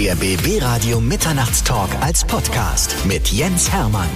[0.00, 4.08] Der BB Radio Mitternachtstalk als Podcast mit Jens Hermann.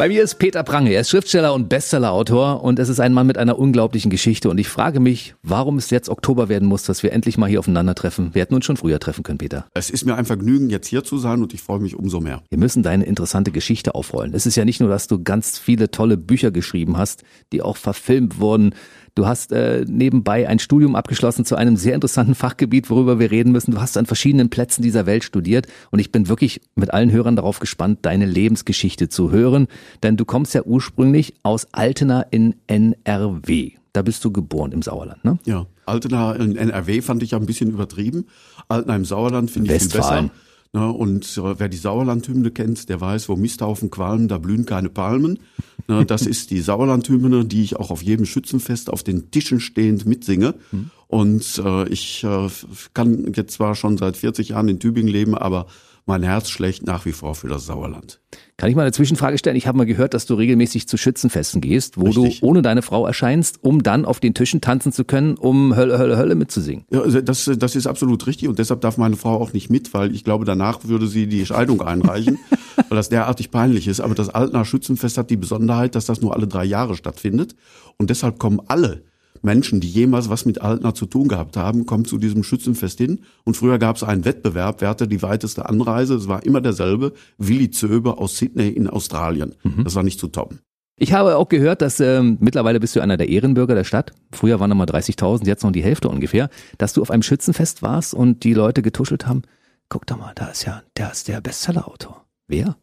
[0.00, 0.94] Bei mir ist Peter Prange.
[0.94, 4.48] Er ist Schriftsteller und Bestsellerautor und es ist ein Mann mit einer unglaublichen Geschichte.
[4.48, 7.58] Und ich frage mich, warum es jetzt Oktober werden muss, dass wir endlich mal hier
[7.58, 8.30] aufeinandertreffen.
[8.32, 9.66] Wir hätten uns schon früher treffen können, Peter.
[9.74, 12.40] Es ist mir ein Vergnügen, jetzt hier zu sein und ich freue mich umso mehr.
[12.48, 14.32] Wir müssen deine interessante Geschichte aufrollen.
[14.32, 17.22] Es ist ja nicht nur, dass du ganz viele tolle Bücher geschrieben hast,
[17.52, 18.74] die auch verfilmt wurden.
[19.14, 23.52] Du hast äh, nebenbei ein Studium abgeschlossen zu einem sehr interessanten Fachgebiet, worüber wir reden
[23.52, 23.72] müssen.
[23.72, 27.36] Du hast an verschiedenen Plätzen dieser Welt studiert und ich bin wirklich mit allen Hörern
[27.36, 29.68] darauf gespannt, deine Lebensgeschichte zu hören,
[30.02, 33.72] denn du kommst ja ursprünglich aus Altena in NRW.
[33.92, 35.38] Da bist du geboren im Sauerland, ne?
[35.44, 38.26] Ja, Altena in NRW fand ich ja ein bisschen übertrieben.
[38.68, 40.30] Altena im Sauerland finde ich viel besser.
[40.72, 44.88] Ne, und äh, wer die Sauerlandhymne kennt, der weiß, wo Misthaufen qualmen, da blühen keine
[44.88, 45.40] Palmen.
[45.88, 50.06] Ne, das ist die Sauerlandhymne, die ich auch auf jedem Schützenfest auf den Tischen stehend
[50.06, 50.54] mitsinge.
[50.70, 50.90] Mhm.
[51.08, 52.48] Und äh, ich äh,
[52.94, 55.66] kann jetzt zwar schon seit 40 Jahren in Tübingen leben, aber
[56.10, 58.20] mein Herz schlägt nach wie vor für das Sauerland.
[58.56, 59.54] Kann ich mal eine Zwischenfrage stellen?
[59.54, 62.40] Ich habe mal gehört, dass du regelmäßig zu Schützenfesten gehst, wo Richtig.
[62.40, 65.98] du ohne deine Frau erscheinst, um dann auf den Tischen tanzen zu können, um Hölle,
[65.98, 66.84] Hölle, Hölle mitzusingen.
[66.90, 69.94] Ja, also das, das ist absolut richtig und deshalb darf meine Frau auch nicht mit,
[69.94, 72.40] weil ich glaube, danach würde sie die Scheidung einreichen,
[72.88, 74.00] weil das derartig peinlich ist.
[74.00, 77.54] Aber das Altner Schützenfest hat die Besonderheit, dass das nur alle drei Jahre stattfindet
[77.98, 79.04] und deshalb kommen alle
[79.42, 83.20] Menschen, die jemals was mit Altner zu tun gehabt haben, kommen zu diesem Schützenfest hin.
[83.44, 86.14] Und früher gab es einen Wettbewerb, wer hatte die weiteste Anreise.
[86.14, 89.54] Es war immer derselbe, Willi Zöber aus Sydney in Australien.
[89.62, 89.84] Mhm.
[89.84, 90.60] Das war nicht zu toppen.
[91.02, 94.12] Ich habe auch gehört, dass ähm, mittlerweile bist du einer der Ehrenbürger der Stadt.
[94.32, 96.50] Früher waren noch mal 30.000, jetzt noch die Hälfte ungefähr.
[96.76, 99.42] Dass du auf einem Schützenfest warst und die Leute getuschelt haben.
[99.88, 102.26] Guck doch mal, da ist ja, der ist der Bestsellerautor.
[102.48, 102.76] Wer?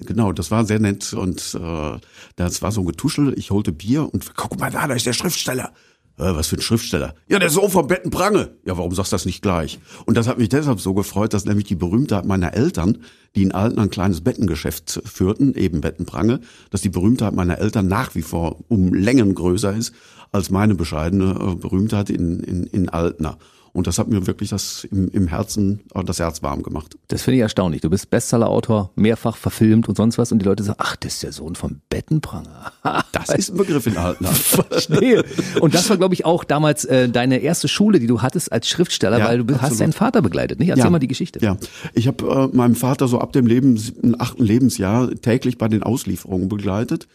[0.00, 1.98] Genau, das war sehr nett und äh,
[2.36, 3.38] das war so ein Getuschel.
[3.38, 5.72] Ich holte Bier und guck mal da, da ist der Schriftsteller.
[6.18, 7.14] Äh, was für ein Schriftsteller?
[7.28, 8.56] Ja, der Sohn vom Betten Prange.
[8.64, 9.78] Ja, warum sagst du das nicht gleich?
[10.06, 12.98] Und das hat mich deshalb so gefreut, dass nämlich die Berühmtheit meiner Eltern,
[13.34, 17.86] die in Alten ein kleines Bettengeschäft führten, eben Betten Prange, dass die Berühmtheit meiner Eltern
[17.86, 19.94] nach wie vor um Längen größer ist
[20.32, 23.38] als meine bescheidene äh, Berühmtheit in, in, in Altner.
[23.76, 26.96] Und das hat mir wirklich das im, im Herzen, äh, das Herz warm gemacht.
[27.08, 27.82] Das finde ich erstaunlich.
[27.82, 30.32] Du bist Bestsellerautor, mehrfach verfilmt und sonst was.
[30.32, 32.72] Und die Leute sagen, ach, das ist der Sohn von Bettenpranger.
[33.12, 34.24] das ist ein Begriff in Alten.
[34.24, 35.26] Verstehe.
[35.60, 38.66] Und das war, glaube ich, auch damals äh, deine erste Schule, die du hattest als
[38.66, 39.60] Schriftsteller, ja, weil du absolut.
[39.60, 40.58] hast deinen Vater begleitet.
[40.58, 40.70] Nicht?
[40.70, 41.40] Erzähl ja, mal die Geschichte.
[41.42, 41.58] Ja,
[41.92, 43.78] ich habe äh, meinen Vater so ab dem Leben,
[44.18, 47.08] achten Lebensjahr täglich bei den Auslieferungen begleitet.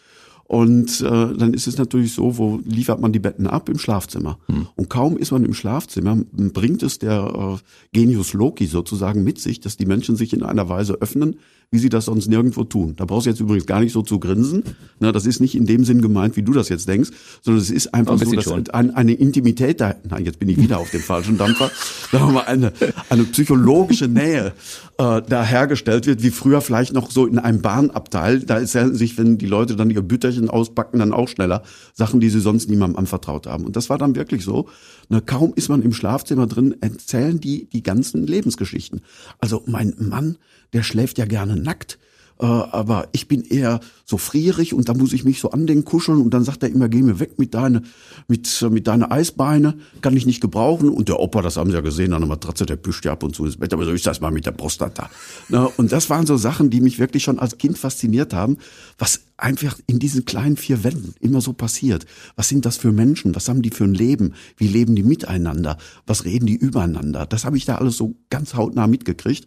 [0.51, 3.69] Und äh, dann ist es natürlich so, wo liefert man die Betten ab?
[3.69, 4.37] Im Schlafzimmer.
[4.47, 4.67] Hm.
[4.75, 9.61] Und kaum ist man im Schlafzimmer, bringt es der äh, Genius Loki sozusagen mit sich,
[9.61, 11.37] dass die Menschen sich in einer Weise öffnen,
[11.73, 12.95] wie sie das sonst nirgendwo tun.
[12.97, 14.63] Da brauchst du jetzt übrigens gar nicht so zu grinsen.
[14.99, 17.11] Na, das ist nicht in dem Sinn gemeint, wie du das jetzt denkst,
[17.41, 20.57] sondern es ist einfach ein so, dass ein, eine Intimität da, nein, jetzt bin ich
[20.57, 21.71] wieder auf dem falschen Dampfer,
[22.11, 22.73] sagen wir mal, eine,
[23.09, 24.51] eine psychologische Nähe
[24.97, 28.41] äh, da hergestellt wird, wie früher vielleicht noch so in einem Bahnabteil.
[28.41, 32.29] Da erzählen sich, wenn die Leute dann ihr Bütterchen auspacken, dann auch schneller Sachen, die
[32.29, 33.63] sie sonst niemandem anvertraut haben.
[33.63, 34.67] Und das war dann wirklich so.
[35.07, 39.01] Na, kaum ist man im Schlafzimmer drin, erzählen die die ganzen Lebensgeschichten.
[39.39, 40.37] Also mein Mann,
[40.73, 41.99] der schläft ja gerne nackt.
[42.41, 45.85] Äh, aber ich bin eher so frierig und da muss ich mich so an den
[45.85, 47.83] kuscheln und dann sagt er immer, geh mir weg mit deine,
[48.27, 50.89] mit, mit deine Eisbeine, kann ich nicht gebrauchen.
[50.89, 53.21] Und der Opa, das haben sie ja gesehen, an der Matratze, der pischt ja ab
[53.21, 55.09] und zu ins Bett, aber so ist das mal mit der Prostata.
[55.49, 58.57] Na, und das waren so Sachen, die mich wirklich schon als Kind fasziniert haben,
[58.97, 62.05] was einfach in diesen kleinen vier Wänden immer so passiert.
[62.35, 63.35] Was sind das für Menschen?
[63.35, 64.33] Was haben die für ein Leben?
[64.57, 65.77] Wie leben die miteinander?
[66.07, 67.27] Was reden die übereinander?
[67.27, 69.45] Das habe ich da alles so ganz hautnah mitgekriegt.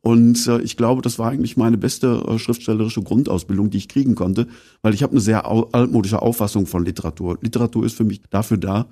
[0.00, 4.14] Und äh, ich glaube, das war eigentlich meine beste äh, schriftstellerische Grundausbildung, die ich kriegen
[4.14, 4.46] konnte,
[4.82, 7.38] weil ich habe eine sehr altmodische Auffassung von Literatur.
[7.40, 8.86] Literatur ist für mich dafür da,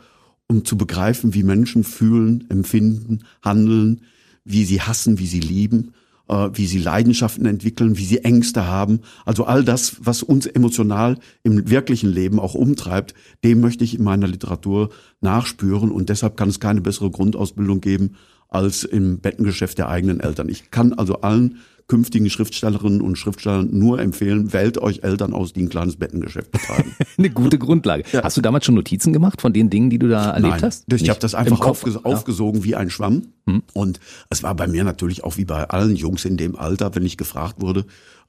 [0.48, 4.00] um zu begreifen, wie Menschen fühlen, empfinden, handeln,
[4.44, 5.92] wie sie hassen, wie sie lieben,
[6.28, 9.00] äh, wie sie Leidenschaften entwickeln, wie sie Ängste haben.
[9.24, 13.14] Also all das, was uns emotional im wirklichen Leben auch umtreibt,
[13.44, 18.16] dem möchte ich in meiner Literatur nachspüren und deshalb kann es keine bessere Grundausbildung geben
[18.54, 20.48] als im Bettengeschäft der eigenen Eltern.
[20.48, 25.62] Ich kann also allen künftigen Schriftstellerinnen und Schriftstellern nur empfehlen, wählt euch Eltern aus, die
[25.62, 26.94] ein kleines Bettengeschäft betreiben.
[27.18, 28.04] Eine gute Grundlage.
[28.10, 28.22] Ja.
[28.22, 30.90] Hast du damals schon Notizen gemacht von den Dingen, die du da erlebt Nein, hast?
[30.90, 32.64] Ich habe das einfach aufges aufgesogen ja.
[32.64, 33.28] wie ein Schwamm.
[33.46, 33.62] Hm.
[33.74, 37.04] Und es war bei mir natürlich auch wie bei allen Jungs in dem Alter, wenn
[37.04, 37.80] ich gefragt wurde,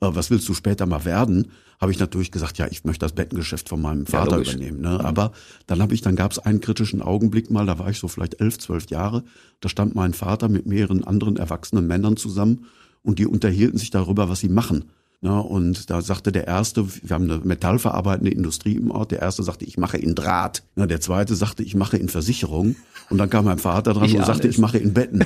[0.01, 1.48] äh, was willst du später mal werden,
[1.80, 4.81] habe ich natürlich gesagt, ja, ich möchte das Bettengeschäft von meinem Vater ja, übernehmen.
[4.81, 4.98] Ne?
[5.00, 5.06] Mhm.
[5.06, 5.31] Aber
[5.68, 8.39] dann habe ich, dann gab es einen kritischen Augenblick mal, da war ich so vielleicht
[8.42, 9.24] elf, zwölf Jahre,
[9.60, 12.66] da stand mein Vater mit mehreren anderen erwachsenen Männern zusammen
[13.04, 14.86] und die unterhielten sich darüber, was sie machen.
[15.21, 19.44] Ja, und da sagte der erste, wir haben eine metallverarbeitende Industrie im Ort, der erste
[19.44, 20.63] sagte, ich mache in Draht.
[20.75, 22.75] Ja, der zweite sagte, ich mache in Versicherung.
[23.09, 25.23] Und dann kam mein Vater dran Ich und sagte, ich mache in Betten.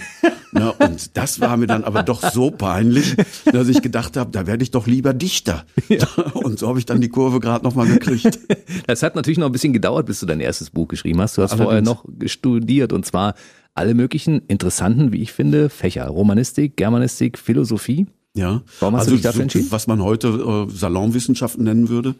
[0.53, 3.15] Ja, und das war mir dann aber doch so peinlich,
[3.45, 5.65] dass ich gedacht habe, da werde ich doch lieber Dichter.
[6.33, 8.39] Und so habe ich dann die Kurve gerade noch mal gekriegt.
[8.87, 11.37] Das hat natürlich noch ein bisschen gedauert, bis du dein erstes Buch geschrieben hast.
[11.37, 11.65] Du hast Allerdings.
[11.65, 13.35] vorher noch studiert und zwar
[13.75, 16.07] alle möglichen interessanten, wie ich finde, Fächer.
[16.07, 18.07] Romanistik, Germanistik, Philosophie.
[18.39, 18.61] Ja.
[18.79, 19.67] Warum hast du dich dafür so, entschieden?
[19.71, 22.15] Was man heute äh, Salonwissenschaften nennen würde.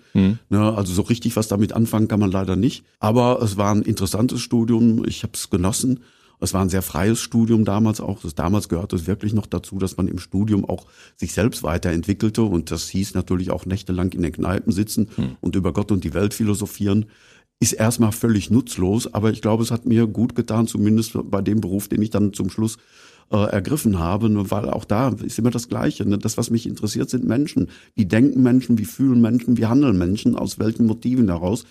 [0.50, 2.84] Ja, also so richtig was damit anfangen kann man leider nicht.
[3.00, 5.06] Aber es war ein interessantes Studium.
[5.06, 6.02] Ich habe es genossen.
[6.42, 8.22] Es war ein sehr freies Studium damals auch.
[8.22, 10.86] Das, damals gehörte es wirklich noch dazu, dass man im Studium auch
[11.18, 12.44] sich selbst weiterentwickelte.
[12.44, 15.10] Und das hieß natürlich auch nächtelang in den Kneipen sitzen
[15.42, 17.06] und über Gott und die Welt philosophieren.
[17.62, 21.60] Ist erstmal völlig nutzlos, aber ich glaube, es hat mir gut getan, zumindest bei dem
[21.60, 22.78] Beruf, den ich dann zum Schluss
[23.32, 26.06] äh, ergriffen habe, weil auch da ist immer das Gleiche.
[26.08, 26.18] Ne?
[26.18, 27.68] Das, was mich interessiert, sind Menschen.
[27.96, 31.66] Wie denken Menschen, wie fühlen Menschen, wie handeln Menschen, aus welchen Motiven heraus.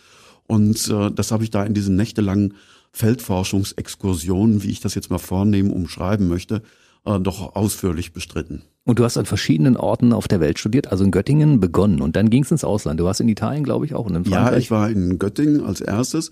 [0.47, 2.55] Und äh, das habe ich da in diesen nächtelangen
[2.93, 6.63] Feldforschungsexkursionen, wie ich das jetzt mal vornehmen, umschreiben möchte,
[7.05, 8.63] äh, doch ausführlich bestritten.
[8.85, 12.17] Und du hast an verschiedenen Orten auf der Welt studiert, also in Göttingen begonnen und
[12.17, 12.99] dann ging es ins Ausland.
[12.99, 14.65] Du warst in Italien, glaube ich, auch und in Ja, Frankreich.
[14.65, 16.31] ich war in Göttingen als erstes.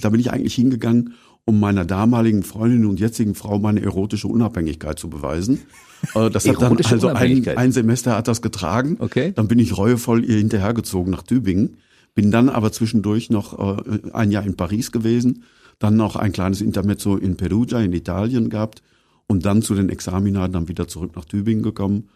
[0.00, 4.98] Da bin ich eigentlich hingegangen, um meiner damaligen Freundin und jetzigen Frau meine erotische Unabhängigkeit
[4.98, 5.60] zu beweisen.
[6.14, 8.96] Das hat dann also ein, ein Semester hat das getragen.
[8.98, 9.32] Okay.
[9.36, 11.76] Dann bin ich reuevoll ihr hinterhergezogen nach Tübingen.
[12.16, 15.44] Bin dann aber zwischendurch noch äh, ein Jahr in Paris gewesen,
[15.78, 18.82] dann noch ein kleines Intermezzo in Perugia in Italien gehabt
[19.28, 22.08] und dann zu den Examina dann wieder zurück nach Tübingen gekommen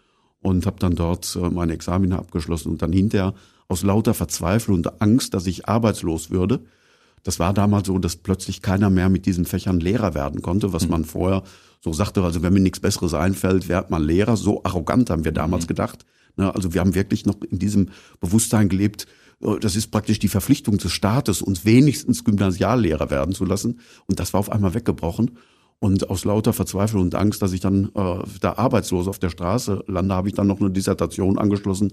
[0.43, 3.35] und habe dann dort äh, meine Examina abgeschlossen und dann hinterher
[3.69, 6.61] aus lauter Verzweiflung und Angst, dass ich arbeitslos würde.
[7.23, 10.89] Das war damals so, dass plötzlich keiner mehr mit diesen Fächern Lehrer werden konnte, was
[10.89, 11.43] man vorher
[11.81, 14.37] so sagte, also wenn mir nichts Besseres einfällt, wird man Lehrer.
[14.37, 16.05] So arrogant haben wir damals gedacht.
[16.37, 17.91] Ne, also wir haben wirklich noch in diesem
[18.21, 19.07] Bewusstsein gelebt,
[19.41, 23.81] äh, das ist praktisch die Verpflichtung des Staates, uns wenigstens Gymnasiallehrer werden zu lassen.
[24.07, 25.39] Und das war auf einmal weggebrochen.
[25.79, 29.85] Und aus lauter Verzweiflung und Angst, dass ich dann äh, da arbeitslos auf der Straße
[29.87, 31.93] lande, habe ich dann noch eine Dissertation angeschlossen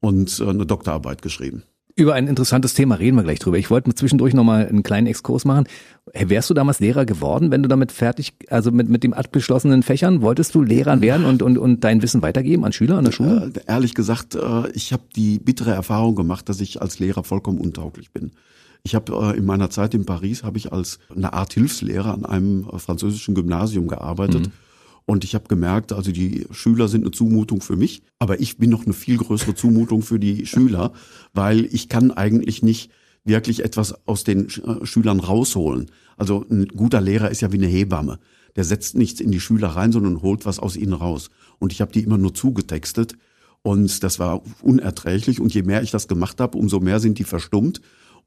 [0.00, 1.62] und äh, eine Doktorarbeit geschrieben.
[1.96, 3.58] Über ein interessantes Thema reden wir gleich drüber.
[3.58, 5.64] Ich wollte zwischendurch nochmal einen kleinen Exkurs machen.
[6.12, 9.82] Hey, Wärst du damals Lehrer geworden, wenn du damit fertig, also mit, mit dem abgeschlossenen
[9.82, 13.12] Fächern, wolltest du Lehrer werden und, und, und dein Wissen weitergeben an Schüler an der
[13.12, 13.52] Schule?
[13.54, 17.58] Äh, ehrlich gesagt, äh, ich habe die bittere Erfahrung gemacht, dass ich als Lehrer vollkommen
[17.58, 18.32] untauglich bin.
[18.82, 22.24] Ich habe äh, in meiner Zeit in Paris habe ich als eine Art Hilfslehrer an
[22.24, 24.50] einem äh, französischen Gymnasium gearbeitet.
[25.10, 28.70] Und ich habe gemerkt, also die Schüler sind eine Zumutung für mich, aber ich bin
[28.70, 30.92] noch eine viel größere Zumutung für die Schüler,
[31.34, 32.92] weil ich kann eigentlich nicht
[33.24, 35.90] wirklich etwas aus den äh, Schülern rausholen.
[36.16, 38.20] Also ein guter Lehrer ist ja wie eine Hebamme.
[38.54, 41.30] Der setzt nichts in die Schüler rein, sondern holt was aus ihnen raus.
[41.58, 43.16] Und ich habe die immer nur zugetextet.
[43.62, 45.40] Und das war unerträglich.
[45.40, 47.80] Und je mehr ich das gemacht habe, umso mehr sind die verstummt.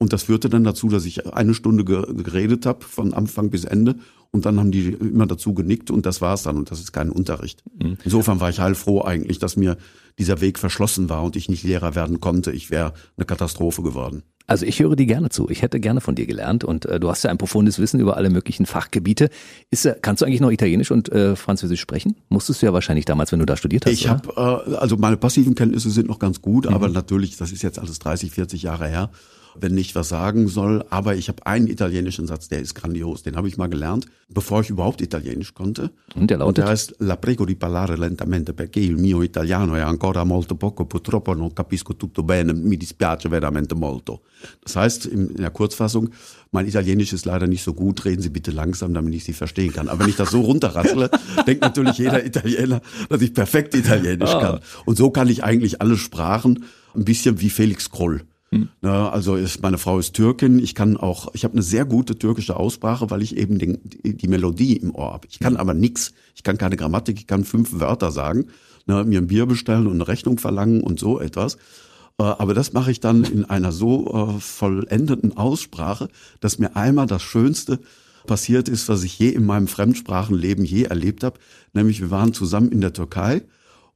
[0.04, 3.64] Und das führte dann dazu, dass ich eine Stunde ge geredet habe, von Anfang bis
[3.64, 3.96] Ende.
[4.32, 6.58] Und dann haben die immer dazu genickt und das war's dann.
[6.58, 7.64] Und das ist kein Unterricht.
[8.04, 9.78] Insofern war ich heilfroh eigentlich, dass mir
[10.20, 12.52] dieser Weg verschlossen war und ich nicht Lehrer werden konnte.
[12.52, 14.24] Ich wäre eine Katastrophe geworden.
[14.46, 15.50] Also ich höre dir gerne zu.
[15.50, 18.18] Ich hätte gerne von dir gelernt und äh, du hast ja ein profundes Wissen über
[18.18, 19.30] alle möglichen Fachgebiete.
[19.72, 22.18] Ist, äh, kannst du eigentlich noch Italienisch und äh, Französisch sprechen?
[22.28, 23.94] Musstest du ja wahrscheinlich damals, wenn du da studiert hast.
[23.94, 24.30] Ich habe,
[24.68, 26.94] äh, also meine passiven Kenntnisse sind noch ganz gut, aber Mhm.
[26.94, 29.12] natürlich, das ist jetzt alles 30, 40 Jahre her,
[29.60, 30.86] wenn ich was sagen soll.
[30.90, 33.24] Aber ich habe einen italienischen Satz, der ist grandios.
[33.24, 35.92] Den habe ich mal gelernt, bevor ich überhaupt Italienisch konnte.
[36.16, 36.58] Und der lautet?
[36.58, 40.86] der heißt La prego di parlare lentamente perché il mio italiano è ancora molto poco,
[40.86, 44.22] purtroppo non capisco tutto bene, mi dispiace veramente molto.
[44.64, 46.10] Das heißt, in in der Kurzfassung,
[46.52, 49.74] mein Italienisch ist leider nicht so gut, reden Sie bitte langsam, damit ich Sie verstehen
[49.74, 49.90] kann.
[49.90, 51.10] Aber wenn ich das so runterrassle,
[51.48, 54.60] denkt natürlich jeder Italiener, dass ich perfekt Italienisch kann.
[54.86, 58.22] Und so kann ich eigentlich alle Sprachen, ein bisschen wie Felix Kroll.
[58.82, 60.60] Ne, also ist, meine Frau ist Türkin.
[60.60, 64.16] Ich kann auch, ich habe eine sehr gute türkische Aussprache, weil ich eben den, die,
[64.16, 65.28] die Melodie im Ohr habe.
[65.30, 66.14] Ich kann aber nix.
[66.36, 67.20] Ich kann keine Grammatik.
[67.20, 68.48] Ich kann fünf Wörter sagen,
[68.86, 71.58] ne, mir ein Bier bestellen und eine Rechnung verlangen und so etwas.
[72.20, 77.08] Äh, Aber das mache ich dann in einer so äh, vollendeten Aussprache, dass mir einmal
[77.08, 77.80] das Schönste
[78.28, 81.40] passiert ist, was ich je in meinem Fremdsprachenleben je erlebt habe.
[81.74, 83.44] Nämlich wir waren zusammen in der Türkei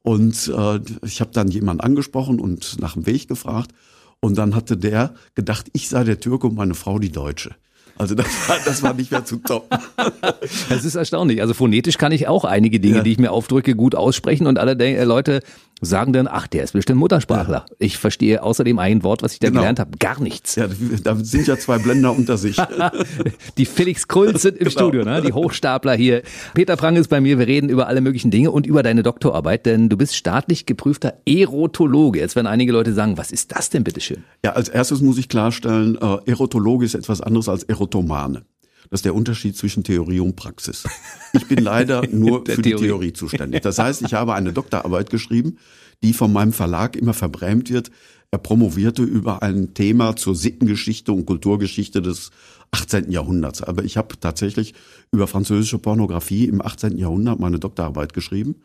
[0.02, 3.72] und äh, ich habe dann jemanden angesprochen und nach dem Weg gefragt.
[4.20, 7.54] Und dann hatte der gedacht, ich sei der Türke und meine Frau die Deutsche.
[7.96, 9.76] Also das war, das war nicht mehr zu toppen.
[10.68, 11.40] Das ist erstaunlich.
[11.42, 13.02] Also phonetisch kann ich auch einige Dinge, Ja.
[13.02, 15.40] die ich mir aufdrücke, gut aussprechen und alle äh, Leute
[15.80, 17.66] sagen dann, ach, der ist bestimmt Muttersprachler.
[17.68, 17.76] Ja.
[17.78, 19.60] Ich verstehe außerdem ein Wort, was ich da genau.
[19.60, 20.56] gelernt habe, gar nichts.
[20.56, 20.68] Ja,
[21.02, 22.56] da sind ja zwei Blender unter sich.
[23.58, 24.70] die Felix Krulls sind im genau.
[24.70, 25.22] Studio, ne?
[25.22, 26.22] die Hochstapler hier.
[26.54, 29.66] Peter Frank ist bei mir, wir reden über alle möglichen Dinge und über deine Doktorarbeit,
[29.66, 32.20] denn du bist staatlich geprüfter Erotologe.
[32.20, 34.24] Jetzt werden einige Leute sagen, was ist das denn bitteschön?
[34.44, 38.42] Ja, als erstes muss ich klarstellen, äh, Erotologe ist etwas anderes als Erotomane.
[38.90, 40.84] Das ist der Unterschied zwischen Theorie und Praxis.
[41.32, 42.62] Ich bin leider nur für Theorie.
[42.62, 43.62] die Theorie zuständig.
[43.62, 45.58] Das heißt, ich habe eine Doktorarbeit geschrieben,
[46.02, 47.90] die von meinem Verlag immer verbrämt wird.
[48.30, 52.30] Er promovierte über ein Thema zur Sittengeschichte und Kulturgeschichte des
[52.70, 53.10] 18.
[53.10, 53.62] Jahrhunderts.
[53.62, 54.74] Aber ich habe tatsächlich
[55.12, 56.98] über französische Pornografie im 18.
[56.98, 58.56] Jahrhundert meine Doktorarbeit geschrieben.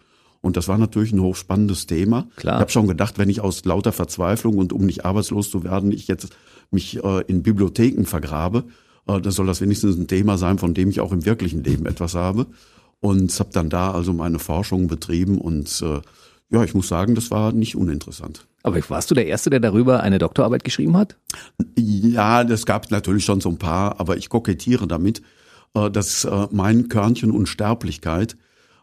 [0.41, 2.27] Und das war natürlich ein hochspannendes Thema.
[2.35, 2.57] Klar.
[2.57, 5.93] Ich habe schon gedacht, wenn ich aus lauter Verzweiflung und um nicht arbeitslos zu werden,
[5.93, 6.35] ich jetzt
[6.69, 8.65] mich äh, in Bibliotheken vergrabe,
[9.07, 11.85] äh, dann soll das wenigstens ein Thema sein, von dem ich auch im wirklichen Leben
[11.85, 12.47] etwas habe.
[12.99, 15.99] Und habe dann da also meine Forschung betrieben und äh,
[16.49, 18.45] ja, ich muss sagen, das war nicht uninteressant.
[18.61, 21.17] Aber warst du der Erste, der darüber eine Doktorarbeit geschrieben hat?
[21.75, 25.21] Ja, das gab natürlich schon so ein paar, aber ich kokettiere damit,
[25.73, 28.37] äh, dass mein Körnchen Unsterblichkeit,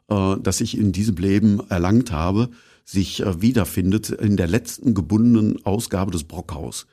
[0.09, 2.51] das ich in diesem Leben erlangt habe,
[2.85, 6.89] sich wiederfindet in der letzten gebundenen Ausgabe des Brockhaus.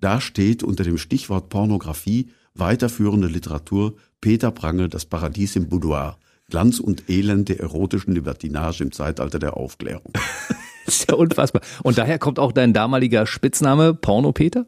[0.00, 6.18] Da steht unter dem Stichwort Pornografie weiterführende Literatur Peter Prange, Das Paradies im Boudoir.
[6.50, 10.12] Glanz und Elend der erotischen Libertinage im Zeitalter der Aufklärung.
[10.84, 11.62] das ist ja unfassbar.
[11.82, 14.66] Und daher kommt auch dein damaliger Spitzname Porno Peter?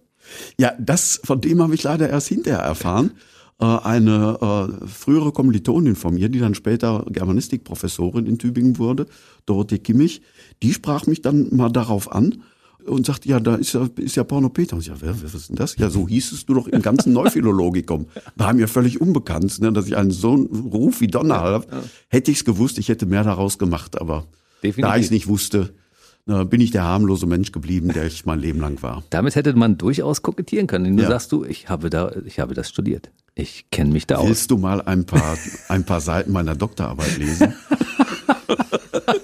[0.59, 3.13] Ja, das, von dem habe ich leider erst hinterher erfahren.
[3.61, 4.39] Äh, eine
[4.83, 9.07] äh, frühere Kommilitonin von mir, die dann später Germanistikprofessorin in Tübingen wurde,
[9.47, 10.23] Dorothee Kimmich,
[10.63, 12.43] die sprach mich dann mal darauf an,
[12.87, 14.75] und sagt, ja, da ist ja, ist ja Porno Peter.
[14.75, 15.77] Und ich, ja, wer, wer ist denn das?
[15.77, 18.07] Ja, so hieß es du doch im ganzen Neuphilologikum.
[18.37, 21.67] War mir völlig unbekannt, ne, dass ich einen so einen Ruf wie Donner habe.
[22.09, 24.27] Hätte ich es gewusst, ich hätte mehr daraus gemacht, aber
[24.63, 24.83] Definitiv.
[24.83, 25.75] da ich es nicht wusste,
[26.25, 29.03] na, bin ich der harmlose Mensch geblieben, der ich mein Leben lang war.
[29.11, 30.97] Damit hätte man durchaus kokettieren können.
[30.97, 31.09] Du ja.
[31.09, 33.11] sagst du, ich habe da, ich habe das studiert.
[33.35, 34.29] Ich kenne mich da Willst aus.
[34.29, 35.37] Willst du mal ein paar,
[35.69, 37.55] ein paar Seiten meiner Doktorarbeit lesen?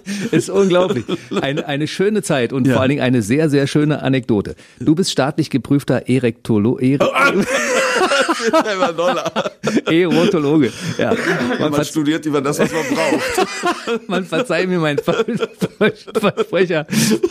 [0.31, 1.05] ist unglaublich.
[1.41, 2.75] Eine, eine schöne Zeit und ja.
[2.75, 4.55] vor allen Dingen eine sehr, sehr schöne Anekdote.
[4.81, 7.33] Du bist staatlich geprüfter Erektolo Erek oh, ah.
[9.87, 10.73] Erotologe.
[10.97, 11.14] Ja.
[11.59, 14.09] Man, man studiert über das, was man braucht.
[14.09, 16.87] man verzeiht mir mein Versprecher.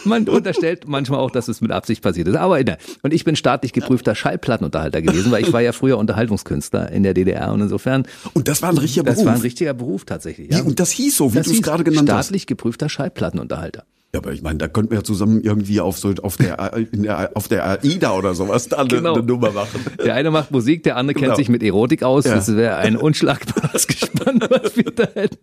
[0.05, 2.35] Man unterstellt manchmal auch, dass es mit Absicht passiert ist.
[2.35, 2.67] Aber in
[3.01, 7.13] und ich bin staatlich geprüfter Schallplattenunterhalter gewesen, weil ich war ja früher Unterhaltungskünstler in der
[7.13, 8.05] DDR und insofern.
[8.33, 9.17] Und das war ein richtiger Beruf.
[9.17, 10.51] Das war ein richtiger Beruf tatsächlich.
[10.51, 10.61] Ja.
[10.61, 12.27] und das hieß so, wie du es gerade genannt hast.
[12.27, 13.85] Staatlich geprüfter Schallplattenunterhalter.
[14.13, 17.31] Ja, aber ich meine, da könnten wir ja zusammen irgendwie auf so auf der, der
[17.35, 19.15] auf der AIDA oder sowas da genau.
[19.15, 19.85] eine, Nummer machen.
[20.03, 21.27] Der eine macht Musik, der andere genau.
[21.27, 22.25] kennt sich mit Erotik aus.
[22.25, 22.35] Ja.
[22.35, 25.37] Das wäre ein unschlagbares Gespann, was wir da hätten.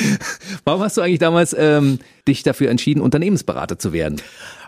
[0.64, 4.20] Warum hast du eigentlich damals ähm, dich dafür entschieden, Unternehmensberater zu werden?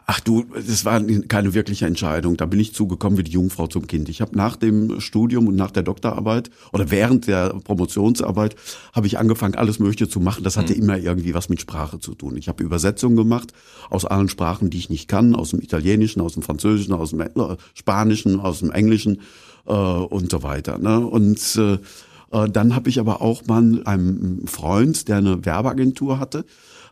[0.07, 2.37] Ach du, das war keine wirkliche Entscheidung.
[2.37, 4.09] Da bin ich zugekommen wie die Jungfrau zum Kind.
[4.09, 8.57] Ich habe nach dem Studium und nach der Doktorarbeit oder während der Promotionsarbeit
[8.93, 10.45] habe ich angefangen, alles Mögliche zu machen.
[10.45, 10.83] Das hatte mhm.
[10.83, 12.37] immer irgendwie was mit Sprache zu tun.
[12.37, 13.53] Ich habe Übersetzungen gemacht
[13.91, 17.21] aus allen Sprachen, die ich nicht kann, aus dem Italienischen, aus dem Französischen, aus dem
[17.21, 17.29] äh,
[17.75, 19.21] Spanischen, aus dem Englischen
[19.67, 20.79] äh, und so weiter.
[20.79, 20.99] Ne?
[20.99, 21.75] Und äh,
[22.33, 26.45] äh dann habe ich aber auch mal einem Freund, der eine Werbeagentur hatte,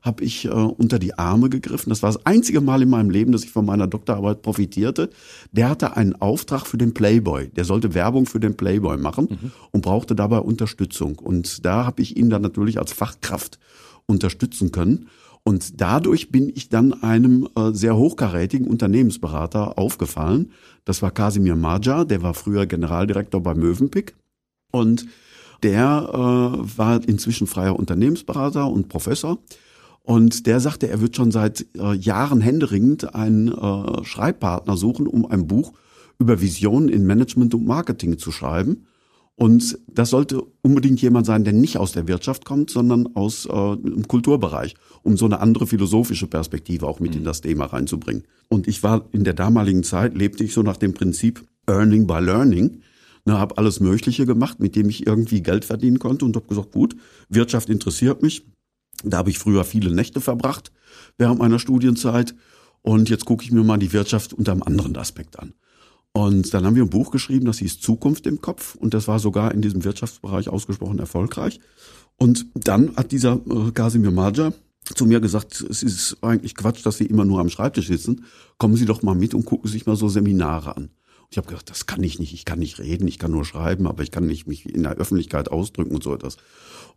[0.02, 1.90] habe ich äh, unter die Arme gegriffen.
[1.90, 5.10] Das war das einzige Mal in meinem Leben, dass ich von meiner Doktorarbeit profitierte.
[5.52, 7.48] Der hatte einen Auftrag für den Playboy.
[7.48, 9.52] Der sollte Werbung für den Playboy machen mhm.
[9.72, 11.18] und brauchte dabei Unterstützung.
[11.18, 13.58] Und da habe ich ihn dann natürlich als Fachkraft
[14.06, 15.08] unterstützen können.
[15.42, 20.52] Und dadurch bin ich dann einem äh, sehr hochkarätigen Unternehmensberater aufgefallen.
[20.84, 24.14] Das war Kasimir Maja, der war früher Generaldirektor bei Mövenpick.
[24.70, 25.06] Und
[25.62, 29.38] der äh, war inzwischen freier Unternehmensberater und Professor.
[30.02, 35.26] Und der sagte, er wird schon seit äh, Jahren händeringend einen äh, Schreibpartner suchen, um
[35.26, 35.72] ein Buch
[36.18, 38.86] über Visionen in Management und Marketing zu schreiben.
[39.40, 43.76] Und das sollte unbedingt jemand sein, der nicht aus der Wirtschaft kommt, sondern aus äh,
[43.76, 47.18] dem Kulturbereich, um so eine andere philosophische Perspektive auch mit mhm.
[47.18, 48.24] in das Thema reinzubringen.
[48.48, 52.18] Und ich war in der damaligen Zeit, lebte ich so nach dem Prinzip Earning by
[52.20, 52.82] Learning.
[53.24, 56.72] Ne, habe alles Mögliche gemacht, mit dem ich irgendwie Geld verdienen konnte und habe gesagt,
[56.72, 56.96] gut,
[57.28, 58.46] Wirtschaft interessiert mich,
[59.04, 60.72] da habe ich früher viele Nächte verbracht
[61.18, 62.34] während meiner Studienzeit.
[62.82, 65.52] Und jetzt gucke ich mir mal die Wirtschaft unter einem anderen Aspekt an.
[66.12, 68.74] Und dann haben wir ein Buch geschrieben, das hieß Zukunft im Kopf.
[68.74, 71.60] Und das war sogar in diesem Wirtschaftsbereich ausgesprochen erfolgreich.
[72.16, 74.52] Und dann hat dieser äh, Kasimir Maja
[74.84, 78.24] zu mir gesagt, es ist eigentlich Quatsch, dass Sie immer nur am Schreibtisch sitzen.
[78.58, 80.90] Kommen Sie doch mal mit und gucken sich mal so Seminare an.
[81.30, 83.86] Ich habe gedacht, das kann ich nicht, ich kann nicht reden, ich kann nur schreiben,
[83.86, 86.36] aber ich kann nicht mich in der Öffentlichkeit ausdrücken und so etwas.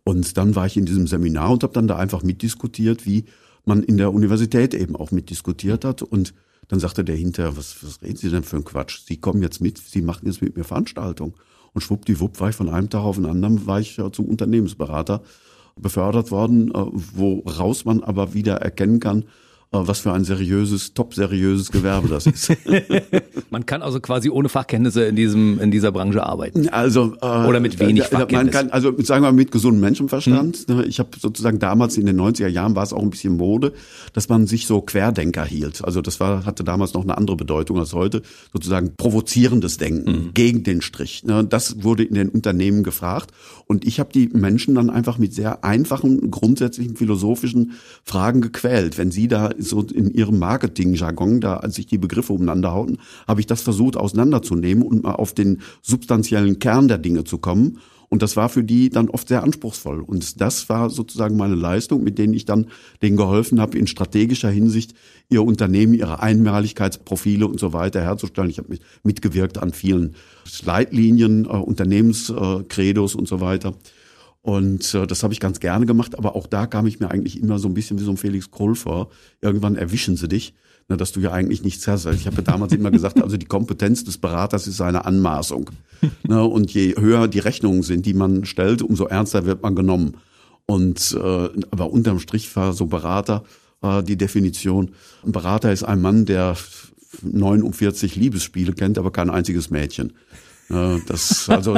[0.02, 3.26] Und dann war ich in diesem Seminar und habe dann da einfach mitdiskutiert, wie
[3.64, 6.34] man in der Universität eben auch mitdiskutiert hat und
[6.68, 9.02] dann sagte der hinterher, was, was reden Sie denn für einen Quatsch?
[9.06, 11.34] Sie kommen jetzt mit, Sie machen jetzt mit mir Veranstaltung.
[11.72, 15.22] Und schwuppdiwupp war ich von einem Tag auf den anderen, war ich zum Unternehmensberater
[15.76, 19.24] befördert worden, äh, woraus man aber wieder erkennen kann,
[19.70, 22.52] was für ein seriöses, top seriöses Gewerbe das ist.
[23.50, 26.68] man kann also quasi ohne Fachkenntnisse in diesem in dieser Branche arbeiten.
[26.68, 28.32] Also äh, oder mit wenig Fachkenntnis.
[28.32, 30.66] Man kann also sagen wir mal mit gesundem Menschenverstand.
[30.68, 30.84] Hm.
[30.86, 33.72] Ich habe sozusagen damals in den 90er Jahren war es auch ein bisschen Mode,
[34.12, 35.84] dass man sich so Querdenker hielt.
[35.84, 40.30] Also das war hatte damals noch eine andere Bedeutung als heute, sozusagen provozierendes Denken hm.
[40.34, 41.24] gegen den Strich.
[41.24, 41.44] Ne?
[41.44, 43.30] Das wurde in den Unternehmen gefragt
[43.66, 47.72] und ich habe die Menschen dann einfach mit sehr einfachen grundsätzlichen philosophischen
[48.04, 48.98] Fragen gequält.
[48.98, 53.40] Wenn sie da so in ihrem Marketing-Jargon, da als sich die Begriffe umeinander hauten, habe
[53.40, 57.78] ich das versucht auseinanderzunehmen und mal auf den substanziellen Kern der Dinge zu kommen.
[58.08, 60.00] Und das war für die dann oft sehr anspruchsvoll.
[60.00, 62.66] Und das war sozusagen meine Leistung, mit denen ich dann
[63.02, 64.94] denen geholfen habe, in strategischer Hinsicht
[65.30, 68.50] ihr Unternehmen, ihre Einmaligkeitsprofile und so weiter herzustellen.
[68.50, 70.14] Ich habe mitgewirkt an vielen
[70.64, 73.74] Leitlinien, äh, Unternehmenskredos und so weiter.
[74.44, 77.40] Und äh, das habe ich ganz gerne gemacht, aber auch da kam ich mir eigentlich
[77.40, 79.08] immer so ein bisschen wie so ein Felix Kohl vor.
[79.40, 80.52] Irgendwann erwischen sie dich,
[80.86, 82.04] ne, dass du ja eigentlich nichts hast.
[82.04, 85.70] Also ich habe ja damals immer gesagt, also die Kompetenz des Beraters ist eine Anmaßung.
[86.28, 90.18] Ne, und je höher die Rechnungen sind, die man stellt, umso ernster wird man genommen.
[90.66, 93.44] Und äh, aber unterm Strich war so Berater
[93.80, 94.90] äh, die Definition.
[95.24, 96.58] Ein Berater ist ein Mann, der
[97.22, 100.12] 49 Liebesspiele kennt, aber kein einziges Mädchen.
[100.68, 101.76] Das also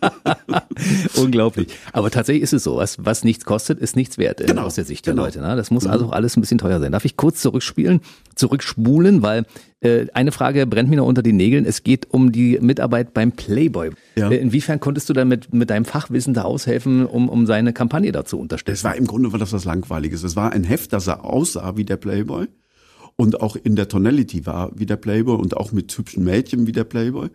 [1.16, 1.68] unglaublich.
[1.92, 4.62] Aber tatsächlich ist es so, was, was nichts kostet, ist nichts wert äh, genau.
[4.62, 5.24] aus der Sicht der genau.
[5.24, 5.40] Leute.
[5.40, 5.56] Ne?
[5.56, 5.90] Das muss mhm.
[5.90, 6.92] also alles ein bisschen teuer sein.
[6.92, 8.00] Darf ich kurz zurückspielen,
[8.36, 9.44] zurückspulen, weil
[9.80, 11.64] äh, eine Frage brennt mir noch unter den Nägeln.
[11.64, 13.90] Es geht um die Mitarbeit beim Playboy.
[14.16, 14.30] Ja.
[14.30, 18.24] Äh, inwiefern konntest du da mit, deinem Fachwissen da aushelfen, um, um seine Kampagne da
[18.24, 18.74] zu unterstützen?
[18.74, 20.22] Es war im Grunde war das was Langweiliges.
[20.22, 22.46] Es war ein Heft, das er aussah wie der Playboy
[23.20, 26.72] und auch in der Tonality war wie der Playboy und auch mit hübschen Mädchen wie
[26.72, 27.28] der Playboy.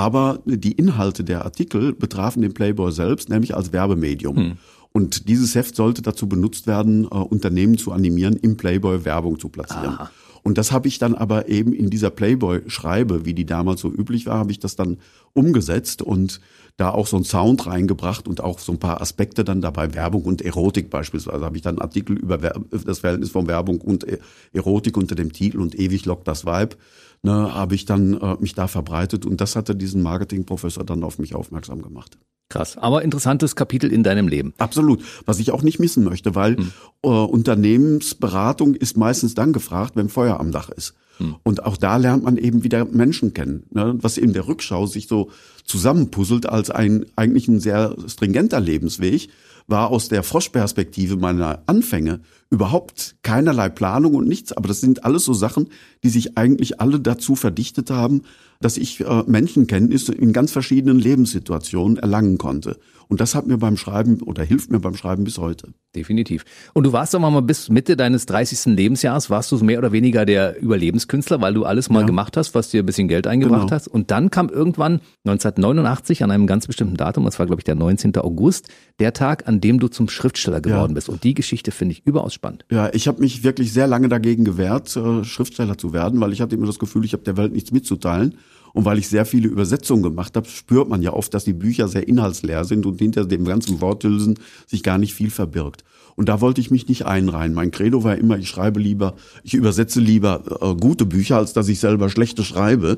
[0.00, 4.36] Aber die Inhalte der Artikel betrafen den Playboy selbst, nämlich als Werbemedium.
[4.36, 4.52] Hm.
[4.92, 9.50] Und dieses Heft sollte dazu benutzt werden, äh, Unternehmen zu animieren, im Playboy Werbung zu
[9.50, 9.96] platzieren.
[9.98, 10.10] Aha.
[10.42, 14.24] Und das habe ich dann aber eben in dieser Playboy-Schreibe, wie die damals so üblich
[14.24, 14.96] war, habe ich das dann
[15.34, 16.40] umgesetzt und
[16.80, 20.22] da auch so einen Sound reingebracht und auch so ein paar Aspekte dann dabei, Werbung
[20.22, 24.18] und Erotik beispielsweise, habe ich dann einen Artikel über das Verhältnis von Werbung und e-,
[24.52, 26.76] Erotik unter dem Titel und ewig lockt das Vibe,
[27.22, 31.18] ne, habe ich dann äh, mich da verbreitet und das hatte diesen Marketingprofessor dann auf
[31.18, 32.18] mich aufmerksam gemacht.
[32.48, 34.54] Krass, aber interessantes Kapitel in deinem Leben.
[34.58, 36.72] Absolut, was ich auch nicht missen möchte, weil hm.
[37.02, 40.94] äh, Unternehmensberatung ist meistens dann gefragt, wenn Feuer am Dach ist.
[41.20, 41.36] Hm.
[41.42, 45.06] Und auch da lernt man eben wieder Menschen kennen, ne, was in der Rückschau sich
[45.06, 45.30] so
[45.64, 49.28] zusammenpuzzelt als ein eigentlich ein sehr stringenter Lebensweg,
[49.66, 54.52] war aus der Froschperspektive meiner Anfänge überhaupt keinerlei Planung und nichts.
[54.52, 55.68] Aber das sind alles so Sachen,
[56.02, 58.22] die sich eigentlich alle dazu verdichtet haben,
[58.60, 62.78] dass ich äh, Menschenkenntnis in ganz verschiedenen Lebenssituationen erlangen konnte.
[63.10, 65.74] Und das hat mir beim Schreiben oder hilft mir beim Schreiben bis heute.
[65.96, 66.44] Definitiv.
[66.74, 68.76] Und du warst doch mal bis Mitte deines 30.
[68.76, 72.06] Lebensjahres, warst du mehr oder weniger der Überlebenskünstler, weil du alles mal ja.
[72.06, 73.72] gemacht hast, was dir ein bisschen Geld eingebracht genau.
[73.72, 73.88] hast.
[73.88, 77.74] Und dann kam irgendwann 1989 an einem ganz bestimmten Datum, das war glaube ich der
[77.74, 78.16] 19.
[78.18, 78.68] August,
[79.00, 80.94] der Tag, an dem du zum Schriftsteller geworden ja.
[80.94, 81.08] bist.
[81.08, 82.64] Und die Geschichte finde ich überaus spannend.
[82.70, 86.40] Ja, ich habe mich wirklich sehr lange dagegen gewehrt, äh, Schriftsteller zu werden, weil ich
[86.40, 88.36] hatte immer das Gefühl, ich habe der Welt nichts mitzuteilen.
[88.72, 91.88] Und weil ich sehr viele Übersetzungen gemacht habe, spürt man ja oft, dass die Bücher
[91.88, 95.84] sehr inhaltsleer sind und hinter dem ganzen Worthülsen sich gar nicht viel verbirgt.
[96.16, 97.54] Und da wollte ich mich nicht einreihen.
[97.54, 101.68] Mein Credo war immer, ich schreibe lieber, ich übersetze lieber äh, gute Bücher, als dass
[101.68, 102.96] ich selber schlechte schreibe.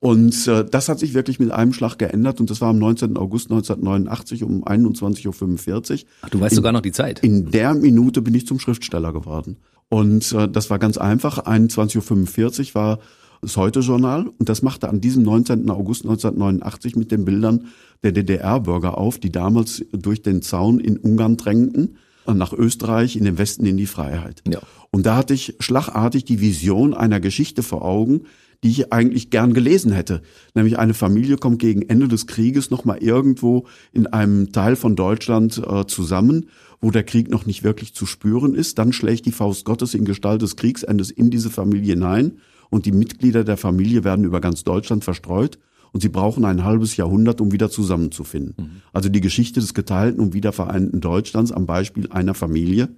[0.00, 3.16] Und äh, das hat sich wirklich mit einem Schlag geändert und das war am 19.
[3.16, 5.98] August 1989 um 21.45 Uhr.
[6.20, 7.20] Ach, du weißt in, sogar noch die Zeit.
[7.20, 9.56] In der Minute bin ich zum Schriftsteller geworden.
[9.88, 11.46] Und äh, das war ganz einfach.
[11.46, 12.98] 21.45 Uhr war
[13.44, 15.70] das Heute-Journal und das machte an diesem 19.
[15.70, 17.66] August 1989 mit den Bildern
[18.02, 23.36] der DDR-Bürger auf, die damals durch den Zaun in Ungarn drängten, nach Österreich, in den
[23.36, 24.42] Westen in die Freiheit.
[24.48, 24.60] Ja.
[24.90, 28.22] Und da hatte ich schlagartig die Vision einer Geschichte vor Augen,
[28.62, 30.22] die ich eigentlich gern gelesen hätte.
[30.54, 35.58] Nämlich eine Familie kommt gegen Ende des Krieges nochmal irgendwo in einem Teil von Deutschland
[35.58, 36.46] äh, zusammen,
[36.80, 38.78] wo der Krieg noch nicht wirklich zu spüren ist.
[38.78, 42.38] Dann schlägt die Faust Gottes in Gestalt des Kriegsendes in diese Familie hinein
[42.74, 45.60] und die Mitglieder der Familie werden über ganz Deutschland verstreut
[45.92, 48.54] und sie brauchen ein halbes Jahrhundert, um wieder zusammenzufinden.
[48.58, 48.82] Mhm.
[48.92, 52.88] Also die Geschichte des geteilten und wiedervereinten Deutschlands am Beispiel einer Familie.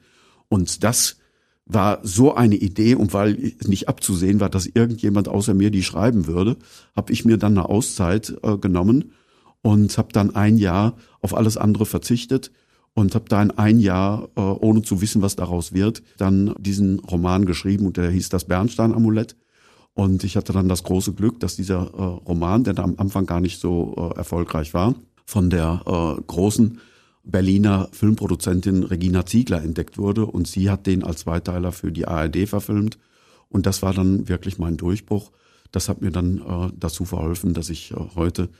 [0.49, 1.19] Und das
[1.67, 6.27] war so eine Idee und weil nicht abzusehen war, dass irgendjemand außer mir die schreiben
[6.27, 6.57] würde,
[6.97, 9.12] habe ich mir dann eine Auszeit äh, genommen
[9.61, 12.51] und habe dann ein Jahr auf alles andere verzichtet
[12.95, 16.99] und habe da in ein Jahr, äh, ohne zu wissen, was daraus wird, dann diesen
[17.01, 19.37] Roman geschrieben und der hieß das Bernstein-Amulett.
[19.97, 23.25] Und ich hatte dann das große Glück, dass dieser äh, Roman, der da am Anfang
[23.25, 26.81] gar nicht so äh, erfolgreich war, von der äh, großen
[27.25, 32.47] Berliner Filmproduzentin Regina Ziegler entdeckt wurde und sie hat den als Zweiteiler für die ARD
[32.47, 32.99] verfilmt
[33.49, 35.33] und das war dann wirklich mein Durchbruch.
[35.73, 38.51] Das hat mir dann äh, dazu verholfen, dass ich äh, heute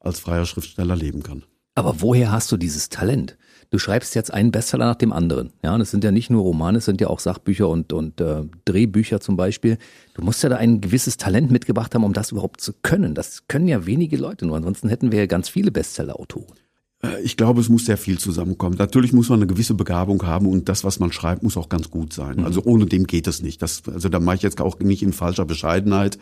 [0.00, 1.42] als freier Schriftsteller leben kann.
[1.74, 3.36] Aber woher hast du dieses Talent?
[3.70, 5.52] Du schreibst jetzt einen Bestseller nach dem anderen.
[5.62, 8.44] Ja, das sind ja nicht nur Romane, es sind ja auch Sachbücher und, und äh,
[8.64, 9.76] Drehbücher zum Beispiel.
[10.16, 13.14] Du musst ja da ein gewisses Talent mitgebracht haben, um das überhaupt zu können.
[13.14, 14.56] Das können ja wenige Leute nur.
[14.56, 16.54] Ansonsten hätten wir ja ganz viele Bestseller-Autoren.
[17.02, 18.76] Äh, ich glaube, es muss sehr viel zusammenkommen.
[18.78, 21.90] Natürlich muss man eine gewisse Begabung haben und das, was man schreibt, muss auch ganz
[21.90, 22.36] gut sein.
[22.36, 22.44] Mhm.
[22.46, 23.60] Also ohne dem geht es nicht.
[23.60, 26.16] Das, also da mache ich jetzt auch nicht in falscher Bescheidenheit.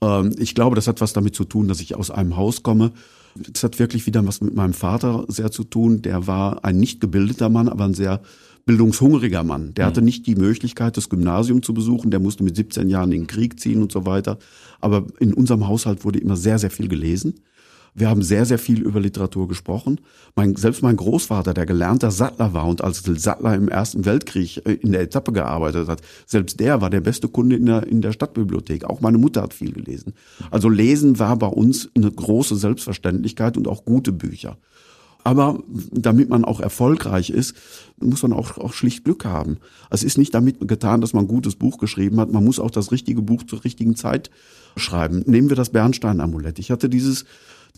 [0.00, 2.92] Ähm, ich glaube, das hat was damit zu tun, dass ich aus einem Haus komme.
[3.34, 6.00] Das hat wirklich wieder was mit meinem Vater sehr zu tun.
[6.00, 8.22] Der war ein nicht gebildeter Mann, aber ein sehr
[8.66, 9.72] bildungshungriger Mann.
[9.74, 9.88] Der mhm.
[9.88, 12.10] hatte nicht die Möglichkeit, das Gymnasium zu besuchen.
[12.10, 14.38] Der musste mit 17 Jahren in den Krieg ziehen und so weiter.
[14.80, 17.40] Aber in unserem Haushalt wurde immer sehr, sehr viel gelesen.
[17.98, 20.02] Wir haben sehr, sehr viel über Literatur gesprochen.
[20.34, 24.74] Mein, selbst mein Großvater, der gelernter Sattler war und als Sattler im Ersten Weltkrieg äh,
[24.74, 28.12] in der Etappe gearbeitet hat, selbst der war der beste Kunde in der, in der
[28.12, 28.84] Stadtbibliothek.
[28.84, 30.12] Auch meine Mutter hat viel gelesen.
[30.50, 34.58] Also Lesen war bei uns eine große Selbstverständlichkeit und auch gute Bücher.
[35.26, 35.58] Aber
[35.90, 37.56] damit man auch erfolgreich ist,
[37.98, 39.56] muss man auch, auch schlicht Glück haben.
[39.90, 42.30] Es ist nicht damit getan, dass man ein gutes Buch geschrieben hat.
[42.30, 44.30] Man muss auch das richtige Buch zur richtigen Zeit
[44.76, 45.24] schreiben.
[45.26, 46.60] Nehmen wir das Bernstein-Amulett.
[46.60, 47.24] Ich hatte dieses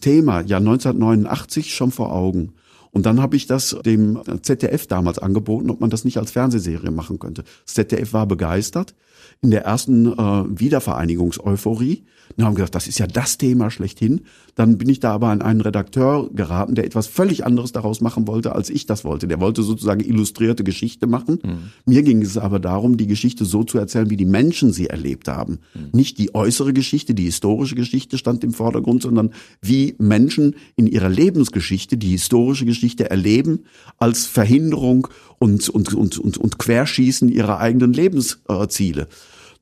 [0.02, 2.52] Thema ja 1989 schon vor Augen.
[2.90, 6.90] Und dann habe ich das dem ZDF damals angeboten, ob man das nicht als Fernsehserie
[6.90, 7.44] machen könnte.
[7.64, 8.94] Das ZDF war begeistert
[9.40, 12.04] in der ersten äh, Wiedervereinigungseuphorie.
[12.36, 14.22] Dann haben wir gesagt, das ist ja das Thema schlechthin.
[14.54, 18.26] Dann bin ich da aber an einen Redakteur geraten, der etwas völlig anderes daraus machen
[18.26, 19.28] wollte, als ich das wollte.
[19.28, 21.38] Der wollte sozusagen illustrierte Geschichte machen.
[21.42, 21.58] Mhm.
[21.86, 25.28] Mir ging es aber darum, die Geschichte so zu erzählen, wie die Menschen sie erlebt
[25.28, 25.58] haben.
[25.74, 25.88] Mhm.
[25.92, 29.30] Nicht die äußere Geschichte, die historische Geschichte stand im Vordergrund, sondern
[29.62, 33.60] wie Menschen in ihrer Lebensgeschichte die historische Geschichte erleben
[33.98, 39.08] als Verhinderung und, und, und, und, und Querschießen ihrer eigenen Lebensziele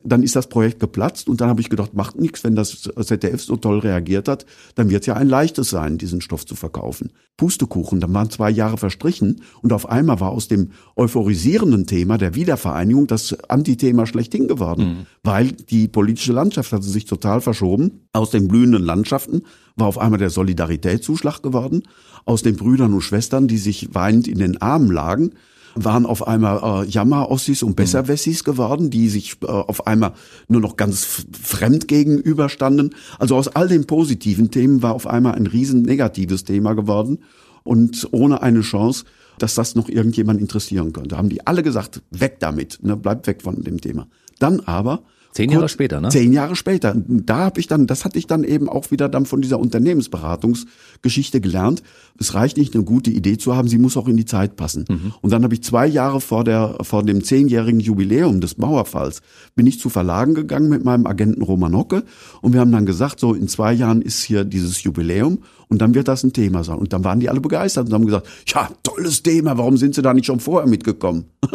[0.07, 3.43] dann ist das Projekt geplatzt und dann habe ich gedacht, macht nichts, wenn das ZDF
[3.43, 7.13] so toll reagiert hat, dann wird es ja ein leichtes sein, diesen Stoff zu verkaufen.
[7.37, 12.35] Pustekuchen, dann waren zwei Jahre verstrichen und auf einmal war aus dem euphorisierenden Thema der
[12.35, 15.07] Wiedervereinigung das Antithema schlechthin geworden, mhm.
[15.23, 18.07] weil die politische Landschaft hatte sich total verschoben.
[18.13, 19.43] Aus den blühenden Landschaften
[19.75, 21.83] war auf einmal der Solidaritätszuschlag geworden.
[22.25, 25.33] Aus den Brüdern und Schwestern, die sich weinend in den Armen lagen,
[25.77, 30.15] waren auf einmal äh, Jammer-Ossis und Besserwessis geworden, die sich äh, auf einmal
[30.49, 32.95] nur noch ganz fremd gegenüberstanden.
[33.19, 37.19] Also aus all den positiven Themen war auf einmal ein riesen negatives Thema geworden
[37.63, 39.05] und ohne eine Chance,
[39.39, 41.19] dass das noch irgendjemand interessieren könnte.
[41.19, 44.09] Haben die alle gesagt, weg damit, ne, bleibt weg von dem Thema.
[44.39, 45.03] Dann aber
[45.37, 46.09] Zehn Jahre später, ne?
[46.09, 46.97] Zehn Jahre später.
[46.97, 51.43] Da habe ich dann, das hatte ich dann eben auch wieder dann von dieser Unternehmensberatungsgeschichte
[51.43, 51.83] gelernt.
[52.19, 54.87] Es reicht nicht, eine gute Idee zu haben, sie muss auch in die Zeit passen.
[54.89, 55.13] Mhm.
[55.21, 59.21] Und dann habe ich zwei Jahre vor der, vor dem zehnjährigen Jubiläum des Mauerfalls,
[59.55, 62.05] bin ich zu Verlagen gegangen mit meinem Agenten Roman Hocke
[62.41, 65.95] und wir haben dann gesagt, so in zwei Jahren ist hier dieses Jubiläum und dann
[65.95, 66.79] wird das ein Thema sein.
[66.79, 70.03] Und dann waren die alle begeistert und haben gesagt, ja, tolles Thema, warum sind sie
[70.03, 71.27] da nicht schon vorher mitgekommen?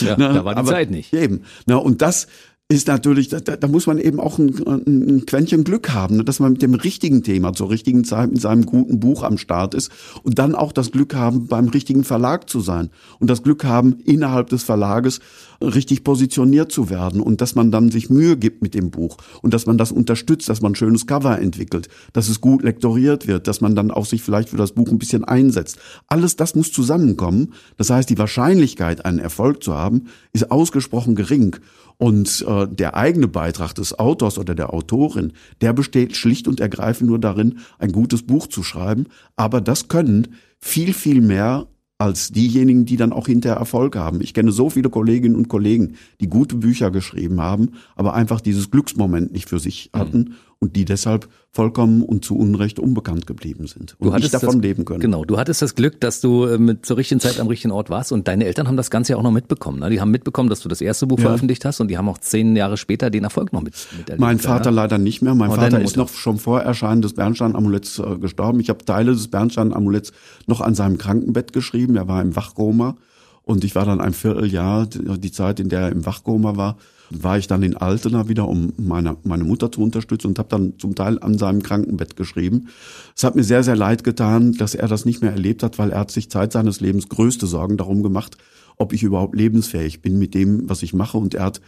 [0.00, 1.12] ja, Na, da war die Zeit nicht.
[1.12, 1.42] Eben.
[1.66, 2.26] Na, und das,
[2.70, 4.48] ist natürlich, da, da muss man eben auch ein,
[4.86, 8.40] ein Quäntchen Glück haben, ne, dass man mit dem richtigen Thema zur richtigen Zeit mit
[8.40, 12.48] seinem guten Buch am Start ist und dann auch das Glück haben, beim richtigen Verlag
[12.48, 12.88] zu sein
[13.20, 15.20] und das Glück haben, innerhalb des Verlages
[15.60, 19.52] richtig positioniert zu werden und dass man dann sich Mühe gibt mit dem Buch und
[19.52, 23.46] dass man das unterstützt, dass man ein schönes Cover entwickelt, dass es gut lektoriert wird,
[23.46, 25.78] dass man dann auch sich vielleicht für das Buch ein bisschen einsetzt.
[26.06, 27.52] Alles das muss zusammenkommen.
[27.76, 31.56] Das heißt, die Wahrscheinlichkeit, einen Erfolg zu haben, ist ausgesprochen gering.
[31.96, 37.08] Und äh, der eigene Beitrag des Autors oder der Autorin, der besteht schlicht und ergreifend
[37.08, 39.06] nur darin, ein gutes Buch zu schreiben.
[39.36, 44.20] Aber das können viel, viel mehr als diejenigen, die dann auch hinterher Erfolg haben.
[44.20, 48.70] Ich kenne so viele Kolleginnen und Kollegen, die gute Bücher geschrieben haben, aber einfach dieses
[48.70, 53.66] Glücksmoment nicht für sich hatten mhm und die deshalb vollkommen und zu Unrecht unbekannt geblieben
[53.66, 55.00] sind und nicht davon das, leben können.
[55.00, 57.90] Genau, du hattest das Glück, dass du äh, mit zur richtigen Zeit am richtigen Ort
[57.90, 59.78] warst und deine Eltern haben das Ganze ja auch noch mitbekommen.
[59.78, 59.90] Ne?
[59.90, 61.26] Die haben mitbekommen, dass du das erste Buch ja.
[61.26, 64.20] veröffentlicht hast und die haben auch zehn Jahre später den Erfolg noch mit, miterlebt.
[64.20, 64.76] Mein Vater ja?
[64.76, 65.34] leider nicht mehr.
[65.34, 68.58] Mein oh, Vater ist noch schon vor Erscheinen des Bernstein-Amuletts äh, gestorben.
[68.58, 70.12] Ich habe Teile des Bernstein-Amuletts
[70.46, 71.96] noch an seinem Krankenbett geschrieben.
[71.96, 72.96] Er war im Wachkoma
[73.42, 76.78] Und ich war dann ein Vierteljahr, die Zeit, in der er im Wachkoma war,
[77.10, 80.78] war ich dann in Altena wieder, um meine, meine Mutter zu unterstützen und habe dann
[80.78, 82.68] zum Teil an seinem Krankenbett geschrieben.
[83.16, 85.90] Es hat mir sehr, sehr leid getan, dass er das nicht mehr erlebt hat, weil
[85.90, 88.36] er hat sich Zeit seines Lebens größte Sorgen darum gemacht,
[88.76, 91.18] ob ich überhaupt lebensfähig bin mit dem, was ich mache.
[91.18, 91.60] Und er hat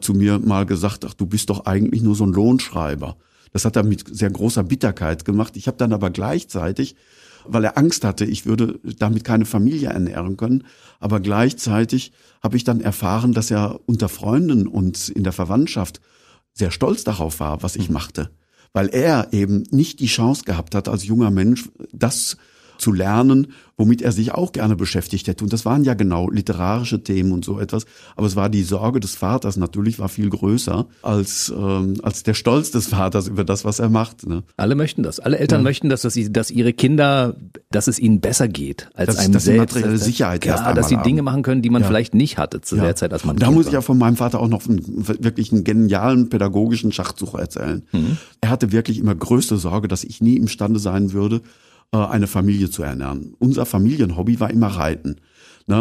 [0.00, 3.16] zu mir mal gesagt, ach, du bist doch eigentlich nur so ein Lohnschreiber.
[3.52, 5.56] Das hat er mit sehr großer Bitterkeit gemacht.
[5.56, 6.96] Ich habe dann aber gleichzeitig
[7.46, 10.64] weil er Angst hatte, ich würde damit keine Familie ernähren können.
[10.98, 16.00] Aber gleichzeitig habe ich dann erfahren, dass er unter Freunden und in der Verwandtschaft
[16.52, 17.94] sehr stolz darauf war, was ich mhm.
[17.94, 18.30] machte.
[18.72, 22.36] Weil er eben nicht die Chance gehabt hat, als junger Mensch das
[22.80, 25.44] zu lernen, womit er sich auch gerne beschäftigt hätte.
[25.44, 27.86] Und das waren ja genau literarische Themen und so etwas.
[28.16, 32.34] Aber es war die Sorge des Vaters natürlich war viel größer als ähm, als der
[32.34, 34.26] Stolz des Vaters über das, was er macht.
[34.26, 34.42] Ne?
[34.56, 35.18] Alle möchten das.
[35.20, 35.64] Alle Eltern ja.
[35.64, 37.36] möchten das, dass, sie, dass ihre Kinder,
[37.70, 39.74] dass es ihnen besser geht als das, einem das selbst.
[39.74, 41.04] Materielle Sicherheit ja, dass sie haben.
[41.04, 41.88] Dinge machen können, die man ja.
[41.88, 42.82] vielleicht nicht hatte zu ja.
[42.82, 43.36] der Zeit, als man.
[43.36, 46.92] Da kind muss ich ja von meinem Vater auch noch einen, wirklich einen genialen pädagogischen
[46.92, 47.82] Schachzug erzählen.
[47.92, 48.18] Mhm.
[48.40, 51.42] Er hatte wirklich immer größte Sorge, dass ich nie imstande sein würde,
[51.92, 53.34] eine Familie zu ernähren.
[53.38, 55.16] Unser Familienhobby war immer Reiten.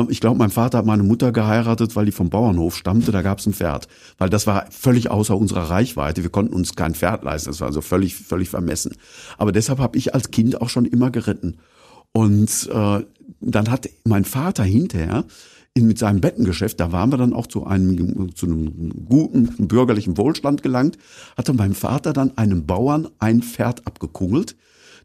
[0.10, 3.39] Ich glaube, mein Vater hat meine Mutter geheiratet, weil die vom Bauernhof stammte, da gab
[3.39, 3.88] es ein Pferd.
[4.19, 6.22] Weil das war völlig außer unserer Reichweite.
[6.22, 8.95] Wir konnten uns kein Pferd leisten, das war also völlig, völlig vermessen.
[9.38, 11.58] Aber deshalb habe ich als Kind auch schon immer geritten.
[12.12, 13.04] Und äh,
[13.41, 15.26] dann hat mein Vater hinterher
[15.74, 20.17] in, mit seinem Bettengeschäft, da waren wir dann auch zu einem, zu einem guten bürgerlichen
[20.17, 20.98] Wohlstand gelangt,
[21.38, 24.56] hatte mein Vater dann einem Bauern ein Pferd abgekungelt,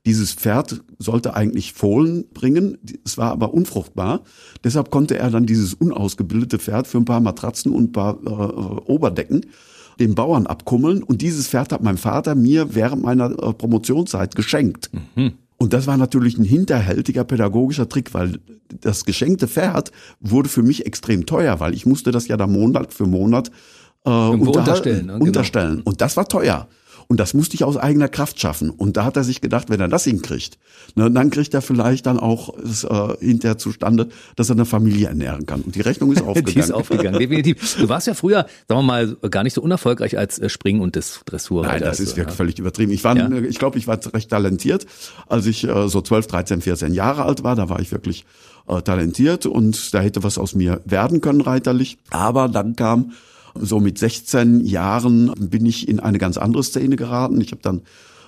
[0.06, 4.22] dieses Pferd sollte eigentlich Fohlen bringen, es war aber unfruchtbar.
[4.62, 8.90] Deshalb konnte er dann dieses unausgebildete Pferd für ein paar Matratzen und ein paar äh,
[8.90, 9.46] Oberdecken
[9.98, 11.02] den Bauern abkummeln.
[11.02, 14.90] Und dieses Pferd hat mein Vater mir während meiner äh, Promotionszeit geschenkt.
[15.14, 15.32] Mhm.
[15.56, 18.40] Und das war natürlich ein hinterhältiger pädagogischer Trick, weil
[18.80, 22.92] das geschenkte Pferd wurde für mich extrem teuer, weil ich musste das ja da Monat
[22.92, 23.50] für Monat
[24.04, 25.06] äh, unterstellen.
[25.06, 25.12] Ne?
[25.14, 25.24] Genau.
[25.24, 25.80] unterstellen.
[25.82, 26.68] Und das war teuer.
[27.08, 28.70] Und das musste ich aus eigener Kraft schaffen.
[28.70, 30.58] Und da hat er sich gedacht, wenn er das hinkriegt,
[30.94, 35.08] ne, dann kriegt er vielleicht dann auch es, äh, hinterher zustande, dass er eine Familie
[35.08, 35.62] ernähren kann.
[35.62, 36.46] Und die Rechnung ist aufgegangen.
[36.54, 37.76] die ist aufgegangen, definitiv.
[37.76, 40.98] Du warst ja früher, sagen wir mal, gar nicht so unerfolgreich als äh, Springen- und
[41.26, 41.64] Dressur.
[41.64, 42.36] Nein, das ist wirklich ja.
[42.36, 42.92] völlig übertrieben.
[42.92, 43.30] Ich war, ja.
[43.30, 44.86] ich glaube, ich war recht talentiert,
[45.26, 47.56] als ich äh, so 12, 13, 14 Jahre alt war.
[47.56, 48.24] Da war ich wirklich
[48.68, 51.98] äh, talentiert und da hätte was aus mir werden können reiterlich.
[52.10, 53.12] Aber dann kam
[53.54, 57.40] so mit 16 Jahren bin ich in eine ganz andere Szene geraten.
[57.40, 57.82] Ich habe dann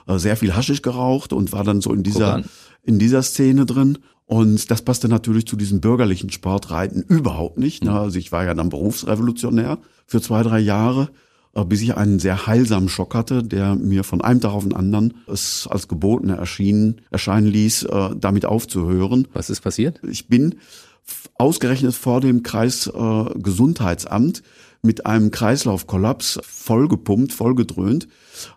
[0.07, 2.43] äh, sehr viel Haschisch geraucht und war dann so in dieser
[2.83, 3.99] in dieser Szene drin.
[4.25, 7.85] Und das passte natürlich zu diesem bürgerlichen Sportreiten überhaupt nicht.
[7.85, 7.91] Mhm.
[7.91, 11.11] Also ich war ja dann Berufsrevolutionär für zwei, drei Jahre,
[11.55, 14.75] äh, bis ich einen sehr heilsamen Schock hatte, der mir von einem Tag auf den
[14.75, 19.29] anderen es als geboten erschien, erscheinen ließ, äh, damit aufzuhören.
[19.33, 20.01] Was ist passiert?
[20.09, 20.57] Ich bin
[21.35, 24.43] ausgerechnet vor dem Kreisgesundheitsamt
[24.83, 28.09] mit einem Kreislaufkollaps vollgepumpt, vollgedröhnt,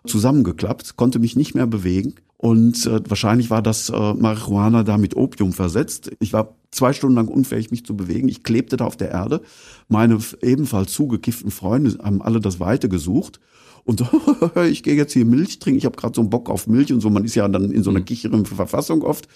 [0.06, 2.14] zusammengeklappt, konnte mich nicht mehr bewegen.
[2.36, 6.10] Und äh, wahrscheinlich war das äh, Marihuana da mit Opium versetzt.
[6.20, 8.28] Ich war zwei Stunden lang unfähig, mich zu bewegen.
[8.28, 9.42] Ich klebte da auf der Erde.
[9.88, 13.40] Meine ebenfalls zugekifften Freunde haben alle das Weite gesucht.
[13.90, 14.04] Und
[14.70, 15.78] ich gehe jetzt hier Milch trinken.
[15.78, 17.10] Ich habe gerade so einen Bock auf Milch und so.
[17.10, 18.04] Man ist ja dann in so einer mhm.
[18.04, 19.26] kicheren Verfassung oft.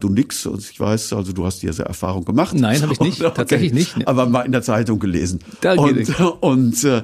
[0.00, 2.54] Du nix, also ich weiß, also du hast diese Erfahrung gemacht.
[2.54, 3.32] Nein, habe ich nicht, okay.
[3.34, 4.06] tatsächlich nicht.
[4.06, 5.38] Aber mal in der Zeitung gelesen.
[5.62, 7.02] Da und, und, äh,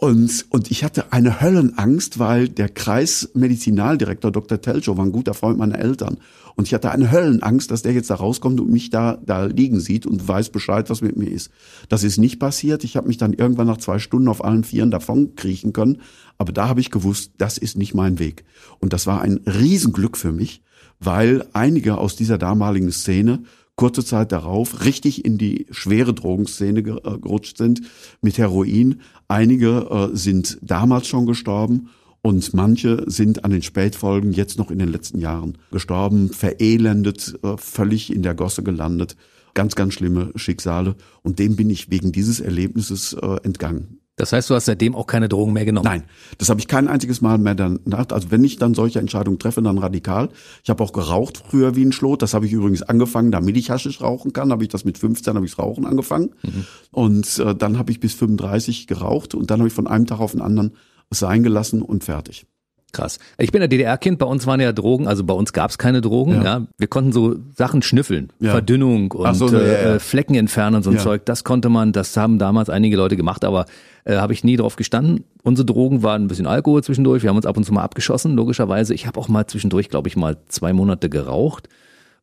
[0.00, 4.58] und, und ich hatte eine Höllenangst, weil der Kreismedizinaldirektor Dr.
[4.58, 6.16] Telchow war ein guter Freund meiner Eltern.
[6.56, 9.78] Und ich hatte eine Höllenangst, dass der jetzt da rauskommt und mich da, da liegen
[9.78, 11.50] sieht und weiß Bescheid, was mit mir ist.
[11.90, 12.82] Das ist nicht passiert.
[12.82, 15.98] Ich habe mich dann irgendwann nach zwei Stunden auf allen Vieren davon kriechen können.
[16.38, 18.44] Aber da habe ich gewusst, das ist nicht mein Weg.
[18.78, 20.62] Und das war ein Riesenglück für mich,
[20.98, 23.42] weil einige aus dieser damaligen Szene
[23.80, 27.80] kurze Zeit darauf richtig in die schwere Drogenszene äh, gerutscht sind
[28.20, 29.00] mit Heroin.
[29.30, 31.90] Einige äh, sind damals schon gestorben
[32.20, 37.56] und manche sind an den Spätfolgen jetzt noch in den letzten Jahren gestorben, verelendet, äh,
[37.56, 39.14] völlig in der Gosse gelandet.
[39.54, 40.96] Ganz, ganz schlimme Schicksale.
[41.22, 43.99] Und dem bin ich wegen dieses Erlebnisses entgangen.
[44.20, 45.86] Das heißt, du hast seitdem auch keine Drogen mehr genommen?
[45.86, 46.04] Nein,
[46.36, 48.10] das habe ich kein einziges Mal mehr danach.
[48.10, 50.28] Also wenn ich dann solche Entscheidungen treffe, dann radikal.
[50.62, 52.20] Ich habe auch geraucht früher wie ein Schlot.
[52.20, 54.52] Das habe ich übrigens angefangen, damit ich Haschisch rauchen kann.
[54.52, 56.30] Habe ich das mit 15 habe ich Rauchen angefangen.
[56.42, 56.66] Mhm.
[56.90, 60.20] Und äh, dann habe ich bis 35 geraucht und dann habe ich von einem Tag
[60.20, 60.72] auf den anderen
[61.08, 62.46] es sein gelassen und fertig.
[62.92, 63.18] Krass.
[63.38, 66.00] Ich bin ein DDR-Kind, bei uns waren ja Drogen, also bei uns gab es keine
[66.00, 66.34] Drogen.
[66.34, 66.42] Ja.
[66.42, 66.66] ja.
[66.76, 68.50] Wir konnten so Sachen schnüffeln, ja.
[68.50, 71.24] Verdünnung und so, äh, Flecken entfernen und so ein Zeug.
[71.24, 73.66] Das konnte man, das haben damals einige Leute gemacht, aber
[74.04, 75.24] äh, habe ich nie drauf gestanden.
[75.42, 77.22] Unsere Drogen waren ein bisschen Alkohol zwischendurch.
[77.22, 78.94] Wir haben uns ab und zu mal abgeschossen, logischerweise.
[78.94, 81.68] Ich habe auch mal zwischendurch, glaube ich, mal zwei Monate geraucht.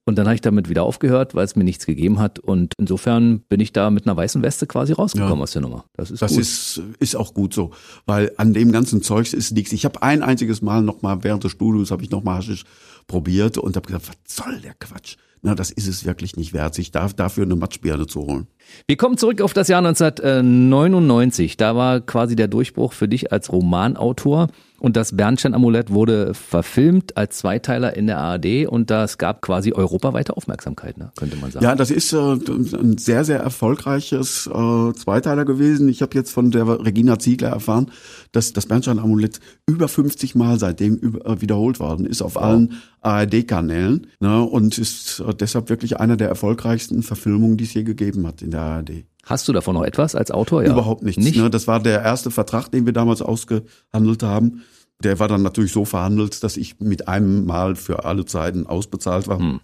[0.07, 2.39] Und dann habe ich damit wieder aufgehört, weil es mir nichts gegeben hat.
[2.39, 5.43] Und insofern bin ich da mit einer weißen Weste quasi rausgekommen ja.
[5.43, 5.83] aus der Nummer.
[5.97, 6.39] Das ist das gut.
[6.39, 7.71] Ist, ist auch gut so,
[8.05, 9.73] weil an dem ganzen Zeugs ist nichts.
[9.73, 12.63] Ich habe ein einziges Mal noch mal während des Studiums habe ich noch mal Haschisch
[13.07, 15.17] probiert und habe gesagt, was soll der Quatsch?
[15.41, 18.47] Na, das ist es wirklich nicht wert, sich da, dafür eine Matschbirne zu holen.
[18.87, 21.57] Wir kommen zurück auf das Jahr 1999.
[21.57, 24.49] Da war quasi der Durchbruch für dich als Romanautor.
[24.79, 30.37] Und das Bernstein-Amulett wurde verfilmt als Zweiteiler in der ARD und das gab quasi europaweite
[30.37, 31.65] Aufmerksamkeit, ne, könnte man sagen.
[31.65, 35.89] Ja, das ist äh, ein sehr, sehr erfolgreiches äh, Zweiteiler gewesen.
[35.89, 37.91] Ich habe jetzt von der Regina Ziegler erfahren,
[38.31, 42.43] dass das Bernstein-Amulett über 50 Mal seitdem äh, wiederholt worden ist auf wow.
[42.43, 47.83] allen ARD-Kanälen ne, und ist äh, deshalb wirklich einer der erfolgreichsten Verfilmungen, die es je
[47.83, 49.05] gegeben hat in der ARD.
[49.27, 50.63] Hast du davon noch etwas als Autor?
[50.63, 50.71] Ja.
[50.71, 51.23] Überhaupt nichts.
[51.23, 51.37] Nicht?
[51.37, 51.49] Ne?
[51.49, 54.63] Das war der erste Vertrag, den wir damals ausgehandelt haben.
[55.03, 59.27] Der war dann natürlich so verhandelt, dass ich mit einem Mal für alle Zeiten ausbezahlt
[59.27, 59.39] war.
[59.39, 59.59] Hm.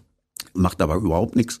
[0.52, 1.60] Macht aber überhaupt nichts.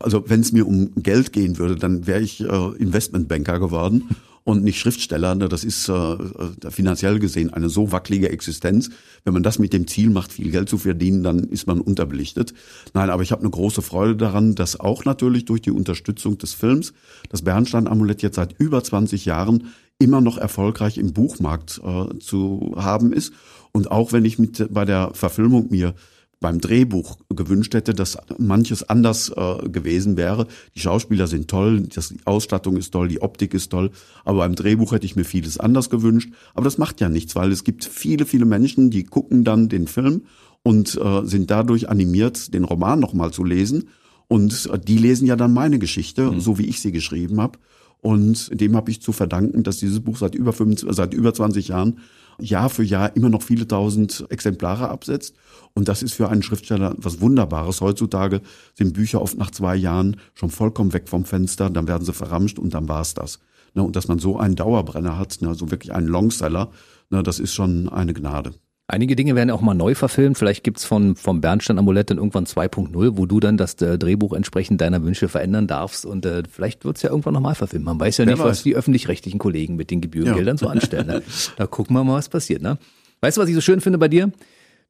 [0.00, 4.08] Also wenn es mir um Geld gehen würde, dann wäre ich äh, Investmentbanker geworden
[4.44, 5.34] und nicht Schriftsteller.
[5.34, 8.90] Ne, das ist äh, äh, finanziell gesehen eine so wackelige Existenz.
[9.24, 12.54] Wenn man das mit dem Ziel macht, viel Geld zu verdienen, dann ist man unterbelichtet.
[12.92, 16.52] Nein, aber ich habe eine große Freude daran, dass auch natürlich durch die Unterstützung des
[16.52, 16.92] Films
[17.30, 23.12] das Bernstein-Amulett jetzt seit über 20 Jahren immer noch erfolgreich im Buchmarkt äh, zu haben
[23.12, 23.32] ist.
[23.72, 25.94] Und auch wenn ich mit bei der Verfilmung mir
[26.40, 30.46] beim Drehbuch gewünscht hätte, dass manches anders äh, gewesen wäre.
[30.74, 33.90] Die Schauspieler sind toll, das, die Ausstattung ist toll, die Optik ist toll,
[34.24, 36.32] aber beim Drehbuch hätte ich mir vieles anders gewünscht.
[36.54, 39.86] Aber das macht ja nichts, weil es gibt viele, viele Menschen, die gucken dann den
[39.86, 40.22] Film
[40.62, 43.88] und äh, sind dadurch animiert, den Roman nochmal zu lesen.
[44.28, 46.40] Und äh, die lesen ja dann meine Geschichte, mhm.
[46.40, 47.58] so wie ich sie geschrieben habe.
[48.00, 51.68] Und dem habe ich zu verdanken, dass dieses Buch seit über, 25, seit über 20
[51.68, 52.00] Jahren
[52.40, 55.34] Jahr für Jahr immer noch viele tausend Exemplare absetzt.
[55.74, 57.80] Und das ist für einen Schriftsteller was Wunderbares.
[57.80, 58.40] Heutzutage
[58.74, 62.58] sind Bücher oft nach zwei Jahren schon vollkommen weg vom Fenster, dann werden sie verramscht
[62.58, 63.40] und dann war's das.
[63.74, 66.70] Ne, und dass man so einen Dauerbrenner hat, ne, so wirklich einen Longseller,
[67.10, 68.52] ne, das ist schon eine Gnade.
[68.86, 70.36] Einige Dinge werden auch mal neu verfilmt.
[70.36, 74.34] Vielleicht gibt's von vom Bernstein Amulett dann irgendwann 2.0, wo du dann das äh, Drehbuch
[74.34, 76.04] entsprechend deiner Wünsche verändern darfst.
[76.04, 77.86] Und äh, vielleicht wird's ja irgendwann nochmal verfilmt.
[77.86, 78.50] Man weiß ja Wer nicht, weiß.
[78.50, 80.60] was die öffentlich-rechtlichen Kollegen mit den Gebührengeldern ja.
[80.60, 81.06] so anstellen.
[81.06, 81.22] Ne?
[81.56, 82.60] Da gucken wir mal, was passiert.
[82.60, 82.78] Ne?
[83.20, 84.30] Weißt du, was ich so schön finde bei dir?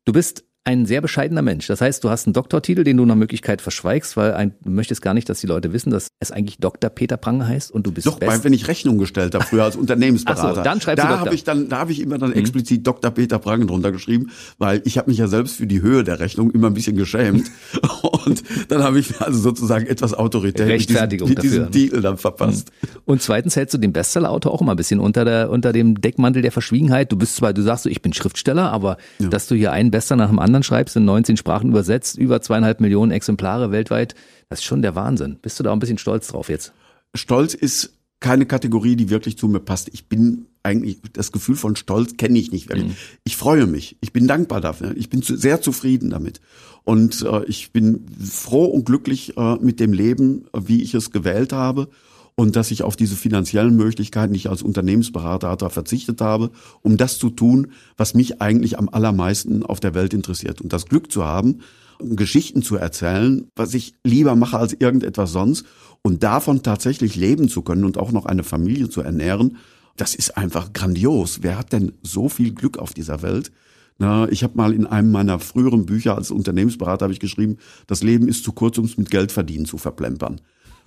[0.05, 1.67] Du bist ein sehr bescheidener Mensch.
[1.67, 5.03] Das heißt, du hast einen Doktortitel, den du nach Möglichkeit verschweigst, weil ein, du möchtest
[5.03, 6.89] gar nicht, dass die Leute wissen, dass es eigentlich Dr.
[6.89, 8.45] Peter Prange heißt und du bist Doch, best.
[8.45, 10.55] wenn ich Rechnung gestellt habe, früher als Unternehmensberater.
[10.55, 12.37] so, dann schreibst da habe ich dann, da habe ich immer dann mhm.
[12.37, 13.11] explizit Dr.
[13.11, 16.51] Peter Prange drunter geschrieben, weil ich habe mich ja selbst für die Höhe der Rechnung
[16.51, 17.51] immer ein bisschen geschämt
[18.25, 22.17] und dann habe ich also sozusagen etwas Autorität Rechtfertigung mit diesem, mit diesem Titel dann
[22.17, 22.71] verpasst.
[22.81, 22.89] Mhm.
[23.05, 26.41] Und zweitens hältst du den Bestsellerautor auch immer ein bisschen unter der unter dem Deckmantel
[26.41, 27.13] der Verschwiegenheit.
[27.13, 29.29] Du bist zwar, du sagst so, ich bin Schriftsteller, aber ja.
[29.29, 32.81] dass du hier einen Bestseller nach dem anderen schreibst in 19 Sprachen übersetzt, über zweieinhalb
[32.81, 34.15] Millionen Exemplare weltweit.
[34.49, 35.39] Das ist schon der Wahnsinn.
[35.43, 36.73] Bist du da ein bisschen stolz drauf jetzt?
[37.15, 39.91] Stolz ist keine Kategorie, die wirklich zu mir passt.
[39.93, 42.89] Ich bin eigentlich, das Gefühl von Stolz kenne ich nicht wirklich.
[42.89, 42.97] Mhm.
[43.25, 43.99] Ich freue mich.
[44.01, 44.97] Ich bin dankbar dafür.
[44.97, 46.41] Ich bin zu, sehr zufrieden damit.
[46.85, 51.53] Und äh, ich bin froh und glücklich äh, mit dem Leben, wie ich es gewählt
[51.53, 51.89] habe
[52.37, 56.51] und dass ich auf diese finanziellen Möglichkeiten, die ich als Unternehmensberater verzichtet habe,
[56.83, 60.61] um das zu tun, was mich eigentlich am allermeisten auf der Welt interessiert.
[60.61, 61.61] Und das Glück zu haben,
[62.01, 65.65] Geschichten zu erzählen, was ich lieber mache als irgendetwas sonst
[66.03, 69.59] und davon tatsächlich leben zu können und auch noch eine Familie zu ernähren,
[69.97, 71.39] das ist einfach grandios.
[71.43, 73.53] Wer hat denn so viel Glück auf dieser Welt?
[73.99, 78.03] Na, ich habe mal in einem meiner früheren Bücher als Unternehmensberater habe ich geschrieben, das
[78.03, 80.41] Leben ist zu kurz, um es mit Geld verdienen zu verplempern.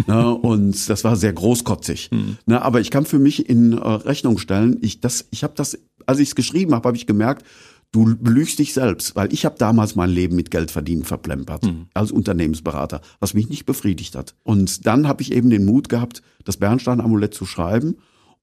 [0.06, 2.10] Ne, und das war sehr großkotzig.
[2.12, 2.38] Mhm.
[2.46, 5.78] Ne, aber ich kann für mich in äh, Rechnung stellen, ich das, ich habe das,
[6.06, 7.46] als ich es geschrieben habe, habe ich gemerkt,
[7.92, 11.88] du belügst dich selbst, weil ich habe damals mein Leben mit Geld verdienen verplempert mhm.
[11.94, 14.36] als Unternehmensberater, was mich nicht befriedigt hat.
[14.44, 17.98] Und dann habe ich eben den Mut gehabt, das Bernstein-Amulett zu schreiben,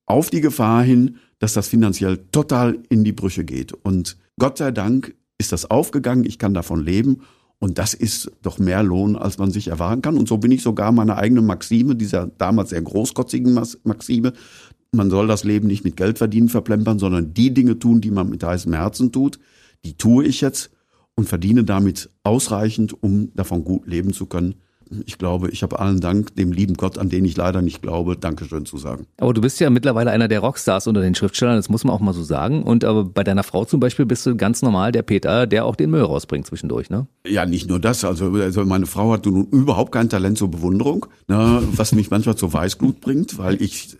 [0.07, 3.73] auf die Gefahr hin, dass das finanziell total in die Brüche geht.
[3.73, 7.23] Und Gott sei Dank ist das aufgegangen, ich kann davon leben
[7.65, 10.19] und das ist doch mehr Lohn, als man sich erwarten kann.
[10.19, 14.35] Und so bin ich sogar meine eigene Maxime, dieser damals sehr großkotzigen Maxime.
[14.93, 18.29] Man soll das Leben nicht mit Geld verdienen verplempern, sondern die Dinge tun, die man
[18.29, 19.39] mit heißem Herzen tut.
[19.83, 20.73] Die tue ich jetzt
[21.15, 24.57] und verdiene damit ausreichend, um davon gut leben zu können
[25.07, 28.17] ich glaube, ich habe allen Dank dem lieben Gott, an den ich leider nicht glaube,
[28.17, 29.07] Dankeschön zu sagen.
[29.19, 32.01] Aber du bist ja mittlerweile einer der Rockstars unter den Schriftstellern, das muss man auch
[32.01, 32.63] mal so sagen.
[32.63, 35.77] Und aber bei deiner Frau zum Beispiel bist du ganz normal der Peter, der auch
[35.77, 37.07] den Müll rausbringt zwischendurch, ne?
[37.27, 38.05] Ja, nicht nur das.
[38.05, 42.37] Also, also meine Frau hat nun überhaupt kein Talent zur Bewunderung, ne, was mich manchmal
[42.37, 43.97] zur Weißglut bringt, weil ich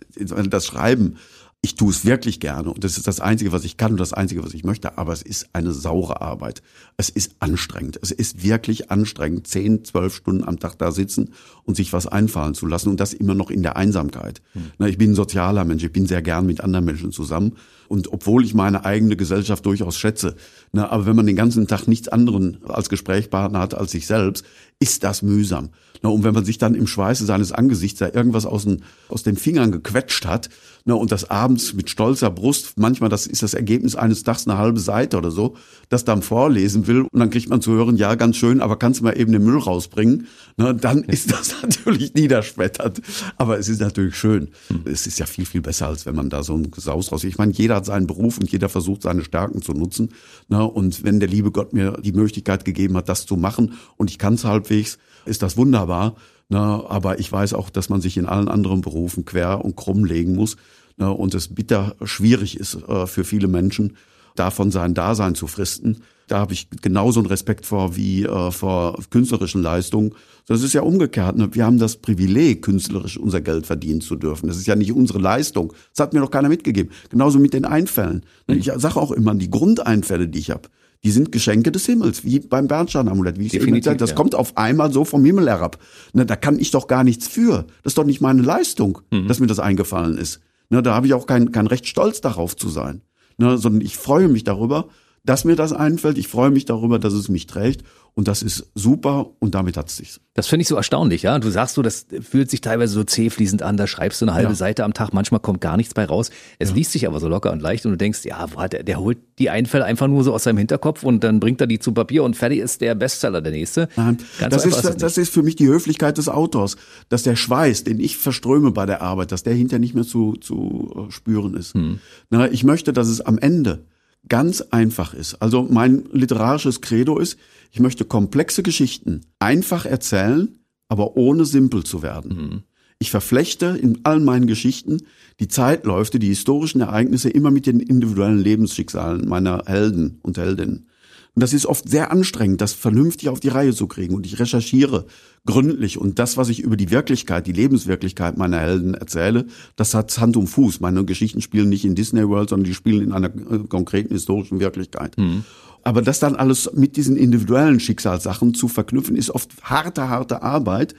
[0.49, 1.17] das Schreiben
[1.65, 4.13] Ich tue es wirklich gerne und das ist das Einzige, was ich kann und das
[4.13, 6.61] Einzige, was ich möchte, aber es ist eine saure Arbeit.
[6.95, 7.97] Es ist anstrengend.
[8.03, 11.31] Es ist wirklich anstrengend, zehn, zwölf Stunden am Tag da sitzen
[11.63, 14.43] und sich was einfallen zu lassen und das immer noch in der Einsamkeit.
[14.53, 14.85] Hm.
[14.85, 17.53] Ich bin ein sozialer Mensch, ich bin sehr gern mit anderen Menschen zusammen
[17.87, 20.35] und obwohl ich meine eigene Gesellschaft durchaus schätze,
[20.71, 24.45] aber wenn man den ganzen Tag nichts anderen als Gesprächspartner hat als sich selbst,
[24.79, 25.69] ist das mühsam.
[26.01, 29.23] Na, und wenn man sich dann im Schweiße seines Angesichts da irgendwas aus den, aus
[29.23, 30.49] den Fingern gequetscht hat,
[30.83, 34.59] na, und das abends mit stolzer Brust, manchmal das ist das Ergebnis eines Tags eine
[34.59, 35.55] halbe Seite oder so,
[35.89, 38.99] das dann vorlesen will und dann kriegt man zu hören, ja, ganz schön, aber kannst
[38.99, 43.01] du mal eben den Müll rausbringen, na, dann ist das natürlich niederschmetternd.
[43.37, 44.49] Aber es ist natürlich schön.
[44.85, 47.23] Es ist ja viel, viel besser, als wenn man da so ein Gesaus raus.
[47.23, 50.09] Ich meine, jeder hat seinen Beruf und jeder versucht, seine Stärken zu nutzen.
[50.49, 54.11] Na, und wenn der liebe Gott mir die Möglichkeit gegeben hat, das zu machen und
[54.11, 56.15] ich kann es halbwegs, ist das wunderbar.
[56.47, 60.05] Na, aber ich weiß auch, dass man sich in allen anderen Berufen quer und krumm
[60.05, 60.57] legen muss
[60.97, 63.97] na, und es bitter schwierig ist äh, für viele Menschen,
[64.35, 66.01] davon sein Dasein zu fristen.
[66.27, 70.13] Da habe ich genauso einen Respekt vor wie äh, vor künstlerischen Leistungen.
[70.47, 71.37] Das ist ja umgekehrt.
[71.37, 71.49] Ne?
[71.53, 74.47] Wir haben das Privileg, künstlerisch unser Geld verdienen zu dürfen.
[74.47, 75.73] Das ist ja nicht unsere Leistung.
[75.93, 76.91] Das hat mir doch keiner mitgegeben.
[77.09, 78.23] Genauso mit den Einfällen.
[78.47, 78.57] Mhm.
[78.57, 80.69] Ich sage auch immer, die Grundeinfälle, die ich habe,
[81.05, 83.37] die sind Geschenke des Himmels, wie beim Bernstein-Amulett.
[83.37, 84.15] Wie ich gesagt, das ja.
[84.15, 85.77] kommt auf einmal so vom Himmel herab.
[86.13, 87.67] Na, da kann ich doch gar nichts für.
[87.83, 89.27] Das ist doch nicht meine Leistung, mhm.
[89.27, 90.39] dass mir das eingefallen ist.
[90.69, 93.03] Na, da habe ich auch kein, kein Recht, stolz darauf zu sein.
[93.37, 94.87] Na, sondern ich freue mich darüber,
[95.25, 96.17] dass mir das einfällt.
[96.17, 97.83] Ich freue mich darüber, dass es mich trägt.
[98.17, 100.21] Und das ist super und damit hat es sich.
[100.35, 101.37] Das finde ich so erstaunlich, ja.
[101.37, 104.51] Du sagst so, das fühlt sich teilweise so zähfließend an, da schreibst du eine halbe
[104.51, 104.55] ja.
[104.55, 106.29] Seite am Tag, manchmal kommt gar nichts bei raus.
[106.57, 106.75] Es ja.
[106.75, 109.49] liest sich aber so locker und leicht und du denkst, ja, der, der holt die
[109.49, 112.37] Einfälle einfach nur so aus seinem Hinterkopf und dann bringt er die zu Papier und
[112.37, 113.89] fertig ist der Bestseller der nächste.
[113.97, 114.17] Nein,
[114.49, 116.77] das, ist, das, das ist für mich die Höflichkeit des Autors,
[117.09, 120.37] dass der Schweiß, den ich verströme bei der Arbeit, dass der hinterher nicht mehr zu,
[120.37, 121.73] zu äh, spüren ist.
[121.73, 121.99] Hm.
[122.29, 123.83] Na, ich möchte, dass es am Ende
[124.27, 125.41] ganz einfach ist.
[125.41, 127.37] Also mein literarisches Credo ist,
[127.71, 130.57] ich möchte komplexe Geschichten einfach erzählen,
[130.87, 132.31] aber ohne simpel zu werden.
[132.35, 132.63] Mhm.
[132.99, 135.01] Ich verflechte in allen meinen Geschichten
[135.39, 140.87] die Zeitläufe, die historischen Ereignisse immer mit den individuellen Lebensschicksalen meiner Helden und Heldinnen.
[141.35, 144.15] Und das ist oft sehr anstrengend, das vernünftig auf die Reihe zu kriegen.
[144.15, 145.05] Und ich recherchiere
[145.45, 145.97] gründlich.
[145.97, 150.37] Und das, was ich über die Wirklichkeit, die Lebenswirklichkeit meiner Helden erzähle, das hat Hand
[150.37, 150.79] und Fuß.
[150.79, 154.61] Meine Geschichten spielen nicht in Disney World, sondern die spielen in einer äh, konkreten historischen
[154.61, 155.17] Wirklichkeit.
[155.17, 155.43] Mhm.
[155.83, 160.95] Aber das dann alles mit diesen individuellen Schicksalssachen zu verknüpfen, ist oft harte, harte Arbeit.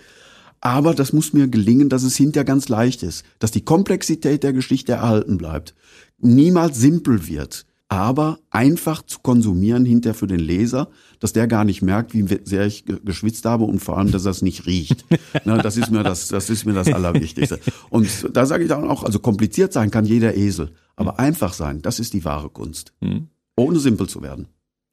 [0.61, 4.53] Aber das muss mir gelingen, dass es hinterher ganz leicht ist, dass die Komplexität der
[4.53, 5.75] Geschichte erhalten bleibt,
[6.19, 10.89] niemals simpel wird aber einfach zu konsumieren hinter für den Leser,
[11.21, 14.43] dass der gar nicht merkt, wie sehr ich geschwitzt habe und vor allem, dass das
[14.43, 15.05] nicht riecht.
[15.45, 17.61] Na, das ist mir das, das ist mir das Allerwichtigste.
[17.91, 21.19] Und da sage ich dann auch, also kompliziert sein kann jeder Esel, aber mhm.
[21.19, 22.93] einfach sein, das ist die wahre Kunst.
[23.01, 23.29] Mhm.
[23.57, 24.49] Ohne simpel zu werden.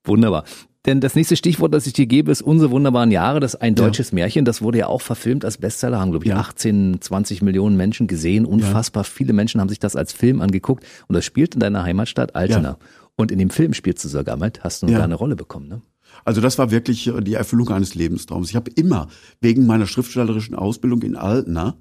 [0.06, 0.44] Wunderbar.
[0.86, 3.40] Denn das nächste Stichwort, das ich dir gebe, ist unsere wunderbaren Jahre.
[3.40, 4.16] Das ist ein deutsches ja.
[4.16, 4.44] Märchen.
[4.44, 6.38] Das wurde ja auch verfilmt als Bestseller, haben, glaube ich, ja.
[6.38, 8.46] 18, 20 Millionen Menschen gesehen.
[8.46, 9.10] Unfassbar ja.
[9.10, 10.84] viele Menschen haben sich das als Film angeguckt.
[11.08, 12.78] Und das spielt in deiner Heimatstadt Altena.
[13.16, 14.98] Und in dem Film spielst du sogar mit, hast du ja.
[14.98, 15.82] da eine Rolle bekommen, ne?
[16.26, 18.50] Also das war wirklich äh, die Erfüllung eines Lebenstraums.
[18.50, 19.08] Ich habe immer
[19.42, 21.76] wegen meiner schriftstellerischen Ausbildung in Altena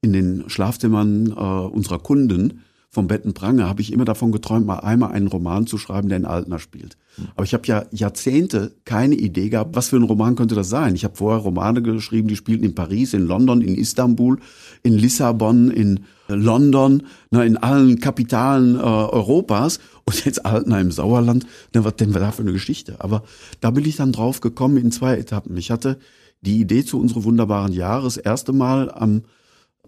[0.00, 5.12] in den Schlafzimmern äh, unserer Kunden vom Bettenprange habe ich immer davon geträumt, mal einmal
[5.12, 6.96] einen Roman zu schreiben, der in Altner spielt.
[7.34, 10.94] Aber ich habe ja Jahrzehnte keine Idee gehabt, was für ein Roman könnte das sein.
[10.94, 14.38] Ich habe vorher Romane geschrieben, die spielten in Paris, in London, in Istanbul,
[14.82, 21.44] in Lissabon, in London, ne, in allen Kapitalen äh, Europas und jetzt Altner im Sauerland.
[21.74, 22.96] Ne, was denn da für eine Geschichte?
[23.00, 23.22] Aber
[23.60, 25.56] da bin ich dann drauf gekommen in zwei Etappen.
[25.56, 25.98] Ich hatte
[26.40, 29.22] die Idee zu unserem wunderbaren Jahr das erste Mal am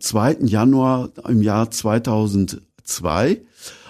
[0.01, 0.39] 2.
[0.45, 3.41] Januar im Jahr 2000 zwei,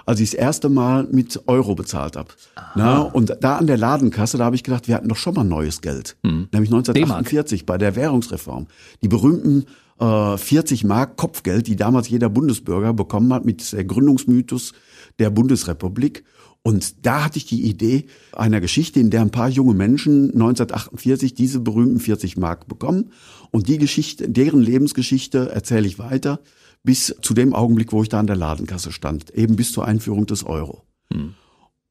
[0.07, 2.29] als ich das erste Mal mit Euro bezahlt habe.
[2.75, 5.45] Na, und da an der Ladenkasse, da habe ich gedacht, wir hatten doch schon mal
[5.45, 6.17] neues Geld.
[6.25, 6.49] Hm.
[6.53, 8.67] Nämlich 1948 bei der Währungsreform.
[9.03, 9.67] Die berühmten
[10.01, 14.73] äh, 40 Mark Kopfgeld, die damals jeder Bundesbürger bekommen hat mit der Gründungsmythos
[15.19, 16.25] der Bundesrepublik.
[16.63, 21.35] Und da hatte ich die Idee einer Geschichte, in der ein paar junge Menschen 1948
[21.35, 23.13] diese berühmten 40 Mark bekommen.
[23.51, 26.41] Und die Geschichte, deren Lebensgeschichte erzähle ich weiter
[26.83, 30.27] bis zu dem Augenblick, wo ich da an der Ladenkasse stand, eben bis zur Einführung
[30.27, 30.83] des Euro.
[31.13, 31.35] Hm.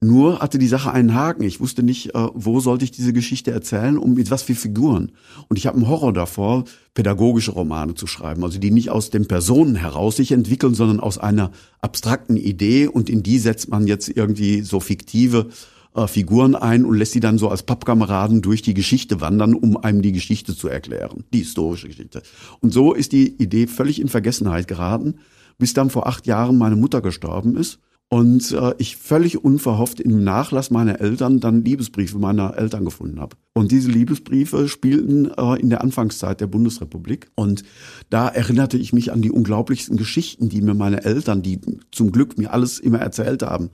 [0.01, 1.43] Nur hatte die Sache einen Haken.
[1.43, 5.11] Ich wusste nicht, äh, wo sollte ich diese Geschichte erzählen und mit was für Figuren.
[5.49, 6.63] Und ich habe einen Horror davor,
[6.93, 11.17] pädagogische Romane zu schreiben, also die nicht aus den Personen heraus sich entwickeln, sondern aus
[11.17, 15.49] einer abstrakten Idee und in die setzt man jetzt irgendwie so fiktive
[15.95, 19.77] äh, Figuren ein und lässt sie dann so als Pappkameraden durch die Geschichte wandern, um
[19.77, 22.21] einem die Geschichte zu erklären, die historische Geschichte.
[22.59, 25.15] Und so ist die Idee völlig in Vergessenheit geraten,
[25.57, 27.79] bis dann vor acht Jahren meine Mutter gestorben ist.
[28.11, 33.37] Und äh, ich völlig unverhofft im Nachlass meiner Eltern dann Liebesbriefe meiner Eltern gefunden habe.
[33.53, 37.29] Und diese Liebesbriefe spielten äh, in der Anfangszeit der Bundesrepublik.
[37.35, 37.63] Und
[38.09, 41.61] da erinnerte ich mich an die unglaublichsten Geschichten, die mir meine Eltern, die
[41.91, 43.69] zum Glück mir alles immer erzählt haben,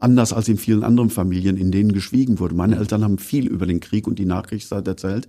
[0.00, 2.54] anders als in vielen anderen Familien, in denen geschwiegen wurde.
[2.54, 5.28] Meine Eltern haben viel über den Krieg und die Nachkriegszeit erzählt.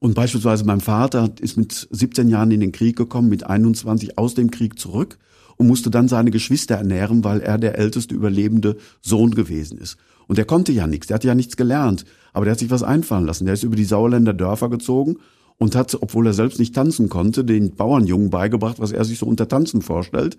[0.00, 4.34] Und beispielsweise mein Vater ist mit 17 Jahren in den Krieg gekommen, mit 21 aus
[4.34, 5.18] dem Krieg zurück
[5.56, 9.96] und musste dann seine Geschwister ernähren, weil er der älteste überlebende Sohn gewesen ist.
[10.26, 12.82] Und der konnte ja nichts, der hatte ja nichts gelernt, aber der hat sich was
[12.82, 13.44] einfallen lassen.
[13.44, 15.18] Der ist über die Sauerländer Dörfer gezogen
[15.58, 19.26] und hat, obwohl er selbst nicht tanzen konnte, den Bauernjungen beigebracht, was er sich so
[19.26, 20.36] unter Tanzen vorstellt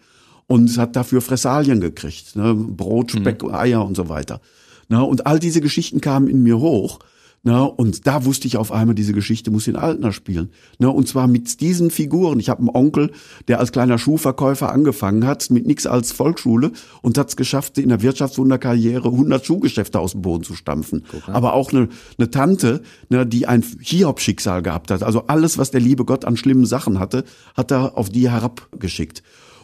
[0.48, 2.54] und hat dafür Fressalien gekriegt, ne?
[2.54, 3.54] Brot, Speck, mhm.
[3.54, 4.42] Eier und so weiter.
[4.90, 5.04] Ne?
[5.04, 7.00] Und all diese Geschichten kamen in mir hoch
[7.46, 10.50] Ne, und da wusste ich auf einmal, diese Geschichte muss in Altner spielen.
[10.80, 12.40] Ne, und zwar mit diesen Figuren.
[12.40, 13.12] Ich habe einen Onkel,
[13.50, 16.72] der als kleiner Schuhverkäufer angefangen hat, mit nix als Volksschule
[17.02, 21.04] und hat es geschafft, in der Wirtschaftswunderkarriere 100 Schuhgeschäfte aus dem Boden zu stampfen.
[21.10, 21.32] Okay.
[21.34, 25.04] Aber auch eine, eine Tante, ne, die ein Hiob-Schicksal gehabt hat.
[25.04, 27.26] Also alles, was der liebe Gott an schlimmen Sachen hatte,
[27.56, 29.22] hat er auf die herabgeschickt.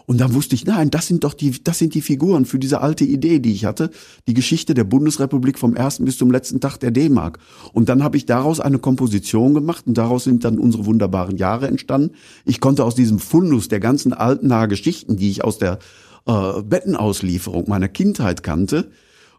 [0.09, 2.81] Und dann wusste ich, nein, das sind doch die, das sind die Figuren für diese
[2.81, 3.91] alte Idee, die ich hatte.
[4.27, 7.37] Die Geschichte der Bundesrepublik vom ersten bis zum letzten Tag der D-Mark.
[7.73, 11.67] Und dann habe ich daraus eine Komposition gemacht und daraus sind dann unsere wunderbaren Jahre
[11.67, 12.15] entstanden.
[12.43, 15.77] Ich konnte aus diesem Fundus der ganzen alten nahe Geschichten, die ich aus der
[16.25, 18.89] äh, Bettenauslieferung meiner Kindheit kannte,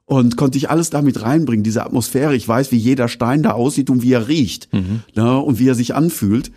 [0.06, 2.36] und konnte ich alles damit reinbringen, diese Atmosphäre.
[2.36, 5.02] Ich weiß, wie jeder Stein da aussieht und wie er riecht mhm.
[5.16, 6.52] ne, und wie er sich anfühlt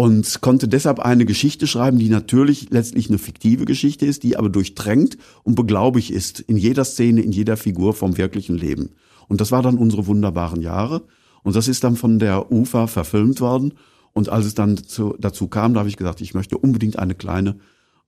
[0.00, 4.48] und konnte deshalb eine Geschichte schreiben, die natürlich letztlich eine fiktive Geschichte ist, die aber
[4.48, 8.90] durchdrängt und beglaubig ist in jeder Szene, in jeder Figur vom wirklichen Leben.
[9.26, 11.02] Und das war dann unsere wunderbaren Jahre.
[11.42, 13.74] Und das ist dann von der UFA verfilmt worden.
[14.12, 17.16] Und als es dann zu, dazu kam, da habe ich gesagt, ich möchte unbedingt eine
[17.16, 17.56] kleine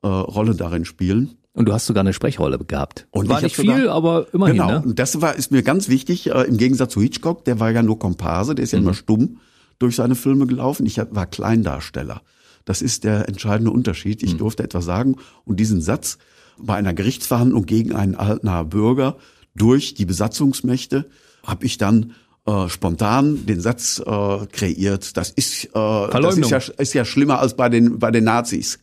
[0.03, 1.39] äh, Rolle darin spielen.
[1.55, 3.09] Und du hast sogar eine Sprechrolle gehabt.
[3.11, 4.59] Und war nicht viel, sogar, aber immerhin.
[4.59, 4.71] Genau.
[4.71, 4.83] Ne?
[4.83, 6.31] Und das war ist mir ganz wichtig.
[6.31, 8.87] Äh, Im Gegensatz zu Hitchcock, der war ja nur Komparse, der ist ja mhm.
[8.87, 9.39] immer stumm
[9.81, 10.87] durch seine Filme gelaufen.
[10.87, 12.23] Ich war Kleindarsteller.
[12.65, 14.23] Das ist der entscheidende Unterschied.
[14.23, 14.39] Ich hm.
[14.39, 16.19] durfte etwas sagen und diesen Satz
[16.59, 19.17] bei einer Gerichtsverhandlung gegen einen Altnaher Bürger
[19.57, 21.11] durch die Besatzungsmächte
[21.45, 22.13] habe ich dann
[22.47, 25.17] äh, spontan den Satz äh, kreiert.
[25.17, 28.79] Das ist, äh, das ist ja, ist ja schlimmer als bei den bei den Nazis.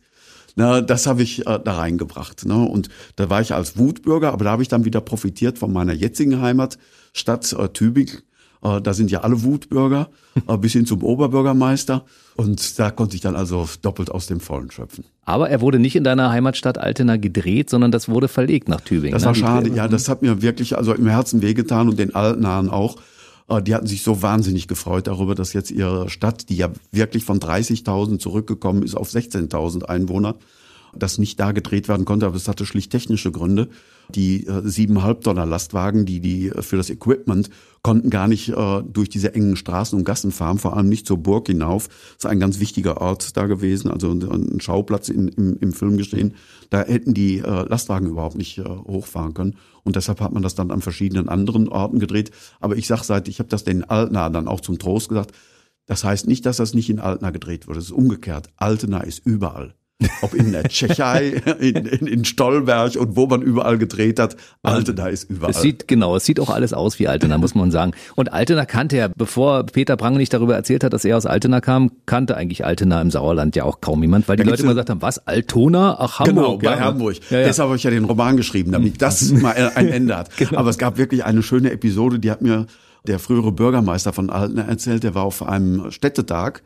[0.56, 2.44] Na, das habe ich äh, da reingebracht.
[2.44, 2.56] Ne?
[2.56, 5.92] Und da war ich als Wutbürger, aber da habe ich dann wieder profitiert von meiner
[5.92, 8.18] jetzigen Heimatstadt äh, Tübingen
[8.60, 10.08] da sind ja alle Wutbürger,
[10.48, 12.04] äh, bis hin zum Oberbürgermeister.
[12.36, 15.04] Und da konnte ich dann also doppelt aus dem Vollen schöpfen.
[15.24, 19.12] Aber er wurde nicht in deiner Heimatstadt Altena gedreht, sondern das wurde verlegt nach Tübingen.
[19.12, 19.38] Das war ne?
[19.38, 22.96] schade, ja, das hat mir wirklich also im Herzen wehgetan und den Altenahen auch.
[23.48, 27.24] Äh, die hatten sich so wahnsinnig gefreut darüber, dass jetzt ihre Stadt, die ja wirklich
[27.24, 30.36] von 30.000 zurückgekommen ist auf 16.000 Einwohner,
[30.94, 33.68] das nicht da gedreht werden konnte, aber es hatte schlicht technische Gründe.
[34.14, 37.50] Die äh, siebeneinhalb Dollar Lastwagen, die die äh, für das Equipment
[37.82, 41.18] konnten gar nicht äh, durch diese engen Straßen und Gassen fahren, vor allem nicht zur
[41.18, 41.88] Burg hinauf.
[41.88, 45.96] Das ist ein ganz wichtiger Ort da gewesen, also ein Schauplatz in, im, im Film
[45.96, 46.34] gestehen.
[46.70, 49.56] Da hätten die äh, Lastwagen überhaupt nicht äh, hochfahren können.
[49.84, 52.30] Und deshalb hat man das dann an verschiedenen anderen Orten gedreht.
[52.60, 55.32] Aber ich sag seit, ich habe das den Altena dann auch zum Trost gesagt,
[55.86, 57.78] das heißt nicht, dass das nicht in Altena gedreht wurde.
[57.78, 58.48] Es ist umgekehrt.
[58.56, 59.74] Altena ist überall.
[60.22, 64.36] Ob in der Tschechei, in, in, in, Stolberg und wo man überall gedreht hat.
[64.62, 65.50] Altena ist überall.
[65.50, 67.92] Es sieht, genau, es sieht auch alles aus wie Altena, muss man sagen.
[68.14, 71.60] Und Altena kannte er, bevor Peter Brang nicht darüber erzählt hat, dass er aus Altena
[71.60, 74.90] kam, kannte eigentlich Altena im Sauerland ja auch kaum jemand, weil die Leute immer gesagt
[74.90, 75.96] haben, was, Altona?
[75.98, 76.36] Ach, Hamburg.
[76.36, 76.84] Genau, bei ja.
[76.84, 77.16] Hamburg.
[77.30, 77.46] Ja, ja.
[77.46, 80.30] Deshalb habe ich ja den Roman geschrieben, damit das mal ein Ende hat.
[80.36, 80.58] genau.
[80.60, 82.66] Aber es gab wirklich eine schöne Episode, die hat mir
[83.08, 86.62] der frühere Bürgermeister von Altena erzählt, der war auf einem Städtetag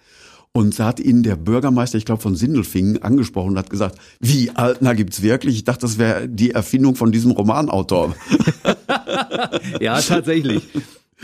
[0.52, 4.50] und da hat ihn der Bürgermeister, ich glaube von Sindelfingen, angesprochen und hat gesagt, wie
[4.50, 5.56] Altner gibt's wirklich?
[5.56, 8.14] Ich dachte, das wäre die Erfindung von diesem Romanautor.
[9.80, 10.62] ja, tatsächlich.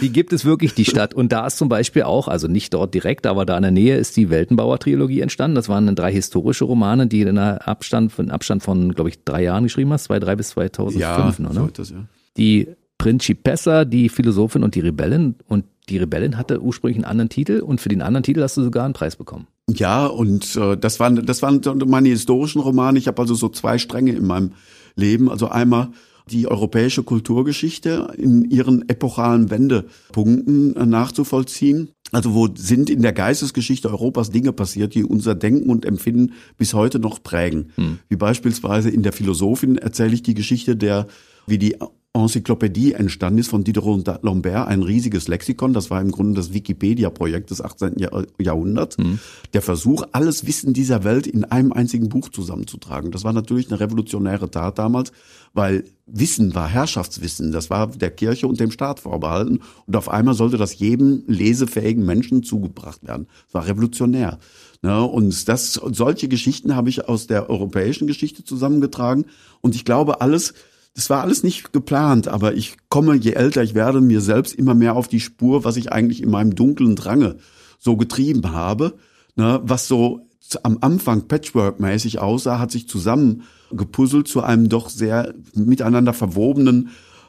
[0.01, 1.13] Die gibt es wirklich, die Stadt.
[1.13, 3.97] Und da ist zum Beispiel auch, also nicht dort direkt, aber da in der Nähe
[3.97, 5.57] ist die Weltenbauer-Trilogie entstanden.
[5.57, 9.25] Das waren dann drei historische Romane, die in einer Abstand, von Abstand von, glaube ich,
[9.25, 11.55] drei Jahren geschrieben hast, zwei, drei bis 2005, ja, oder?
[11.55, 12.05] So das, ja.
[12.37, 12.69] Die
[12.99, 15.37] Principessa, die Philosophin und die Rebellen.
[15.47, 18.63] Und die Rebellin hatte ursprünglich einen anderen Titel und für den anderen Titel hast du
[18.63, 19.47] sogar einen Preis bekommen.
[19.71, 22.99] Ja, und äh, das waren das waren meine historischen Romane.
[22.99, 24.53] Ich habe also so zwei Stränge in meinem
[24.97, 25.31] Leben.
[25.31, 25.91] Also einmal
[26.31, 31.91] die europäische Kulturgeschichte in ihren epochalen Wendepunkten äh, nachzuvollziehen.
[32.13, 36.73] Also wo sind in der Geistesgeschichte Europas Dinge passiert, die unser Denken und Empfinden bis
[36.73, 37.71] heute noch prägen.
[37.75, 37.99] Hm.
[38.09, 41.07] Wie beispielsweise in der Philosophin erzähle ich die Geschichte der,
[41.47, 41.77] wie die
[42.23, 45.73] Enzyklopädie entstanden ist von Diderot und Lambert, ein riesiges Lexikon.
[45.73, 47.97] Das war im Grunde das Wikipedia-Projekt des 18.
[48.39, 48.99] Jahrhunderts.
[48.99, 49.19] Mhm.
[49.53, 53.11] Der Versuch, alles Wissen dieser Welt in einem einzigen Buch zusammenzutragen.
[53.11, 55.13] Das war natürlich eine revolutionäre Tat damals,
[55.55, 57.53] weil Wissen war Herrschaftswissen.
[57.53, 59.61] Das war der Kirche und dem Staat vorbehalten.
[59.87, 63.27] Und auf einmal sollte das jedem lesefähigen Menschen zugebracht werden.
[63.47, 64.39] Das war revolutionär.
[64.83, 69.25] Ja, und das, solche Geschichten habe ich aus der europäischen Geschichte zusammengetragen.
[69.61, 70.55] Und ich glaube, alles,
[70.99, 74.75] das war alles nicht geplant, aber ich komme, je älter ich werde, mir selbst immer
[74.75, 77.37] mehr auf die Spur, was ich eigentlich in meinem dunklen Drange
[77.79, 78.95] so getrieben habe,
[79.37, 80.27] ne, was so
[80.65, 86.89] am Anfang Patchwork-mäßig aussah, hat sich zusammengepuzzelt zu einem doch sehr miteinander verwobenen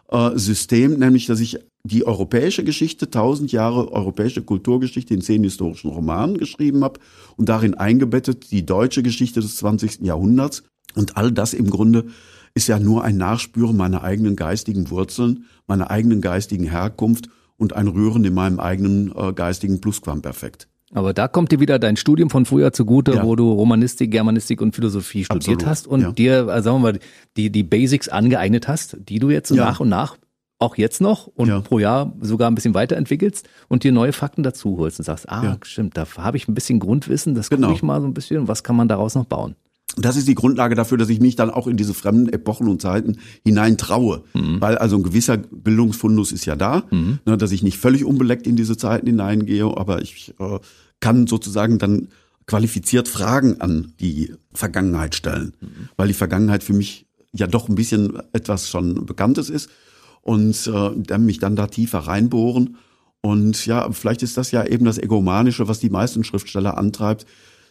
[0.10, 5.92] äh, System, nämlich dass ich die europäische Geschichte, tausend Jahre europäische Kulturgeschichte in zehn historischen
[5.92, 7.00] Romanen geschrieben habe
[7.38, 10.02] und darin eingebettet die deutsche Geschichte des 20.
[10.02, 10.64] Jahrhunderts.
[10.96, 12.06] Und all das im Grunde
[12.54, 17.88] ist ja nur ein Nachspüren meiner eigenen geistigen Wurzeln, meiner eigenen geistigen Herkunft und ein
[17.88, 20.68] Rühren in meinem eigenen äh, geistigen Plusquamperfekt.
[20.92, 23.24] Aber da kommt dir wieder dein Studium von früher zugute, ja.
[23.24, 25.66] wo du Romanistik, Germanistik und Philosophie studiert Absolut.
[25.68, 26.12] hast und ja.
[26.12, 27.00] dir, also sagen wir mal,
[27.38, 29.66] die, die Basics angeeignet hast, die du jetzt ja.
[29.66, 30.18] nach und nach
[30.58, 31.62] auch jetzt noch und ja.
[31.62, 35.44] pro Jahr sogar ein bisschen weiterentwickelst und dir neue Fakten dazu holst und sagst, ah,
[35.44, 35.58] ja.
[35.62, 37.68] stimmt, da habe ich ein bisschen Grundwissen, das genau.
[37.68, 39.56] gucke ich mal so ein bisschen, was kann man daraus noch bauen?
[40.02, 42.82] Das ist die Grundlage dafür, dass ich mich dann auch in diese fremden Epochen und
[42.82, 44.24] Zeiten hinein traue.
[44.34, 44.62] Mhm.
[44.62, 47.20] Weil also ein gewisser Bildungsfundus ist ja da, mhm.
[47.26, 50.60] ne, dass ich nicht völlig unbeleckt in diese Zeiten hineingehe, aber ich äh,
[51.00, 52.10] kann sozusagen dann
[52.46, 55.54] qualifiziert Fragen an die Vergangenheit stellen.
[55.60, 55.90] Mhm.
[55.98, 59.70] Weil die Vergangenheit für mich ja doch ein bisschen etwas schon Bekanntes ist
[60.22, 62.78] und äh, dann mich dann da tiefer reinbohren.
[63.22, 67.26] Und ja, vielleicht ist das ja eben das Egomanische, was die meisten Schriftsteller antreibt,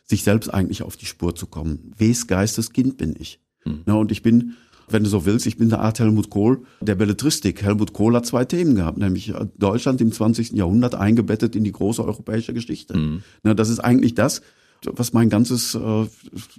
[0.08, 1.92] sich selbst eigentlich auf die Spur zu kommen.
[1.96, 3.40] Wes Geistes Kind bin ich?
[3.64, 3.82] Hm.
[3.86, 4.54] Ja, und ich bin,
[4.88, 7.62] wenn du so willst, ich bin eine Art Helmut Kohl der Belletristik.
[7.62, 10.52] Helmut Kohl hat zwei Themen gehabt, nämlich äh, Deutschland im 20.
[10.52, 12.94] Jahrhundert eingebettet in die große europäische Geschichte.
[12.94, 13.22] Hm.
[13.44, 14.40] Ja, das ist eigentlich das,
[14.84, 16.06] was mein ganzes äh,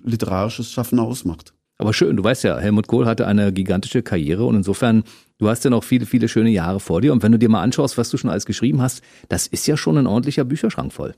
[0.04, 1.54] literarisches Schaffen ausmacht.
[1.80, 5.06] Aber schön, du weißt ja, Helmut Kohl hatte eine gigantische Karriere und insofern,
[5.38, 7.14] du hast ja noch viele, viele schöne Jahre vor dir.
[7.14, 9.78] Und wenn du dir mal anschaust, was du schon alles geschrieben hast, das ist ja
[9.78, 11.16] schon ein ordentlicher Bücherschrank voll.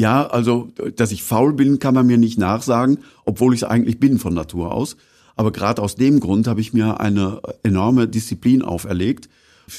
[0.00, 3.98] Ja, also, dass ich faul bin, kann man mir nicht nachsagen, obwohl ich es eigentlich
[3.98, 4.96] bin von Natur aus.
[5.34, 9.28] Aber gerade aus dem Grund habe ich mir eine enorme Disziplin auferlegt.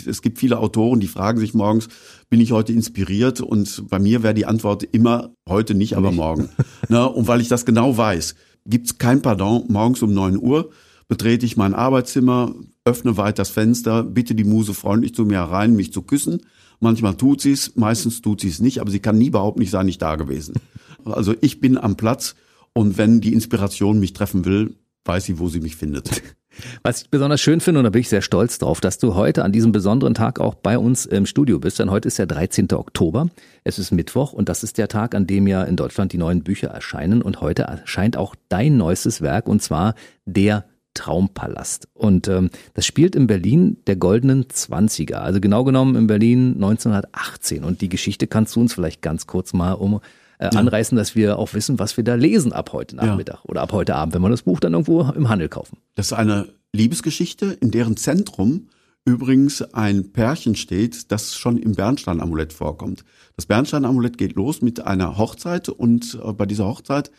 [0.06, 1.88] Es gibt viele Autoren, die fragen sich morgens,
[2.30, 3.42] bin ich heute inspiriert?
[3.42, 6.50] Und bei mir wäre die Antwort immer heute nicht, aber morgen.
[6.90, 9.66] Na, und weil ich das genau weiß gibt's kein Pardon.
[9.68, 10.70] Morgens um neun Uhr
[11.08, 12.54] betrete ich mein Arbeitszimmer,
[12.86, 16.42] öffne weit das Fenster, bitte die Muse freundlich zu mir herein, mich zu küssen.
[16.80, 20.02] Manchmal tut sie's, meistens tut sie's nicht, aber sie kann nie überhaupt nicht sein, nicht
[20.02, 20.56] da gewesen.
[21.06, 22.36] Also ich bin am Platz
[22.74, 24.76] und wenn die Inspiration mich treffen will,
[25.06, 26.22] weiß sie, wo sie mich findet.
[26.84, 29.44] Was ich besonders schön finde, und da bin ich sehr stolz drauf, dass du heute
[29.44, 32.72] an diesem besonderen Tag auch bei uns im Studio bist, denn heute ist der 13.
[32.74, 33.30] Oktober.
[33.64, 36.44] Es ist Mittwoch und das ist der Tag, an dem ja in Deutschland die neuen
[36.44, 40.66] Bücher erscheinen und heute erscheint auch dein neuestes Werk und zwar der
[41.00, 41.88] Traumpalast.
[41.94, 47.64] Und ähm, das spielt in Berlin der goldenen Zwanziger, also genau genommen in Berlin 1918.
[47.64, 50.02] Und die Geschichte kannst du uns vielleicht ganz kurz mal um
[50.40, 53.42] äh, anreißen, dass wir auch wissen, was wir da lesen ab heute Nachmittag ja.
[53.46, 55.78] oder ab heute Abend, wenn wir das Buch dann irgendwo im Handel kaufen.
[55.96, 58.68] Das ist eine Liebesgeschichte, in deren Zentrum
[59.06, 63.06] übrigens ein Pärchen steht, das schon im Bernstein-Amulett vorkommt.
[63.38, 67.10] Das Bernstein-Amulett geht los mit einer Hochzeit und äh, bei dieser Hochzeit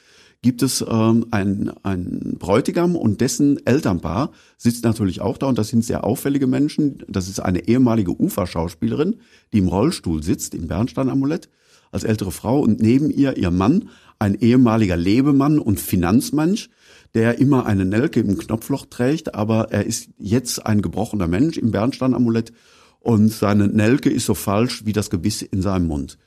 [0.42, 5.68] gibt es ähm, ein, ein Bräutigam und dessen Elternpaar sitzt natürlich auch da und das
[5.68, 7.02] sind sehr auffällige Menschen.
[7.08, 9.16] Das ist eine ehemalige Uferschauspielerin,
[9.52, 11.50] die im Rollstuhl sitzt im Bernstein-Amulett
[11.92, 13.88] als ältere Frau und neben ihr ihr Mann,
[14.18, 16.70] ein ehemaliger Lebemann und Finanzmensch,
[17.14, 21.70] der immer eine Nelke im Knopfloch trägt, aber er ist jetzt ein gebrochener Mensch im
[21.70, 22.52] Bernsteinamulett
[23.00, 26.18] und seine Nelke ist so falsch wie das Gebiss in seinem Mund.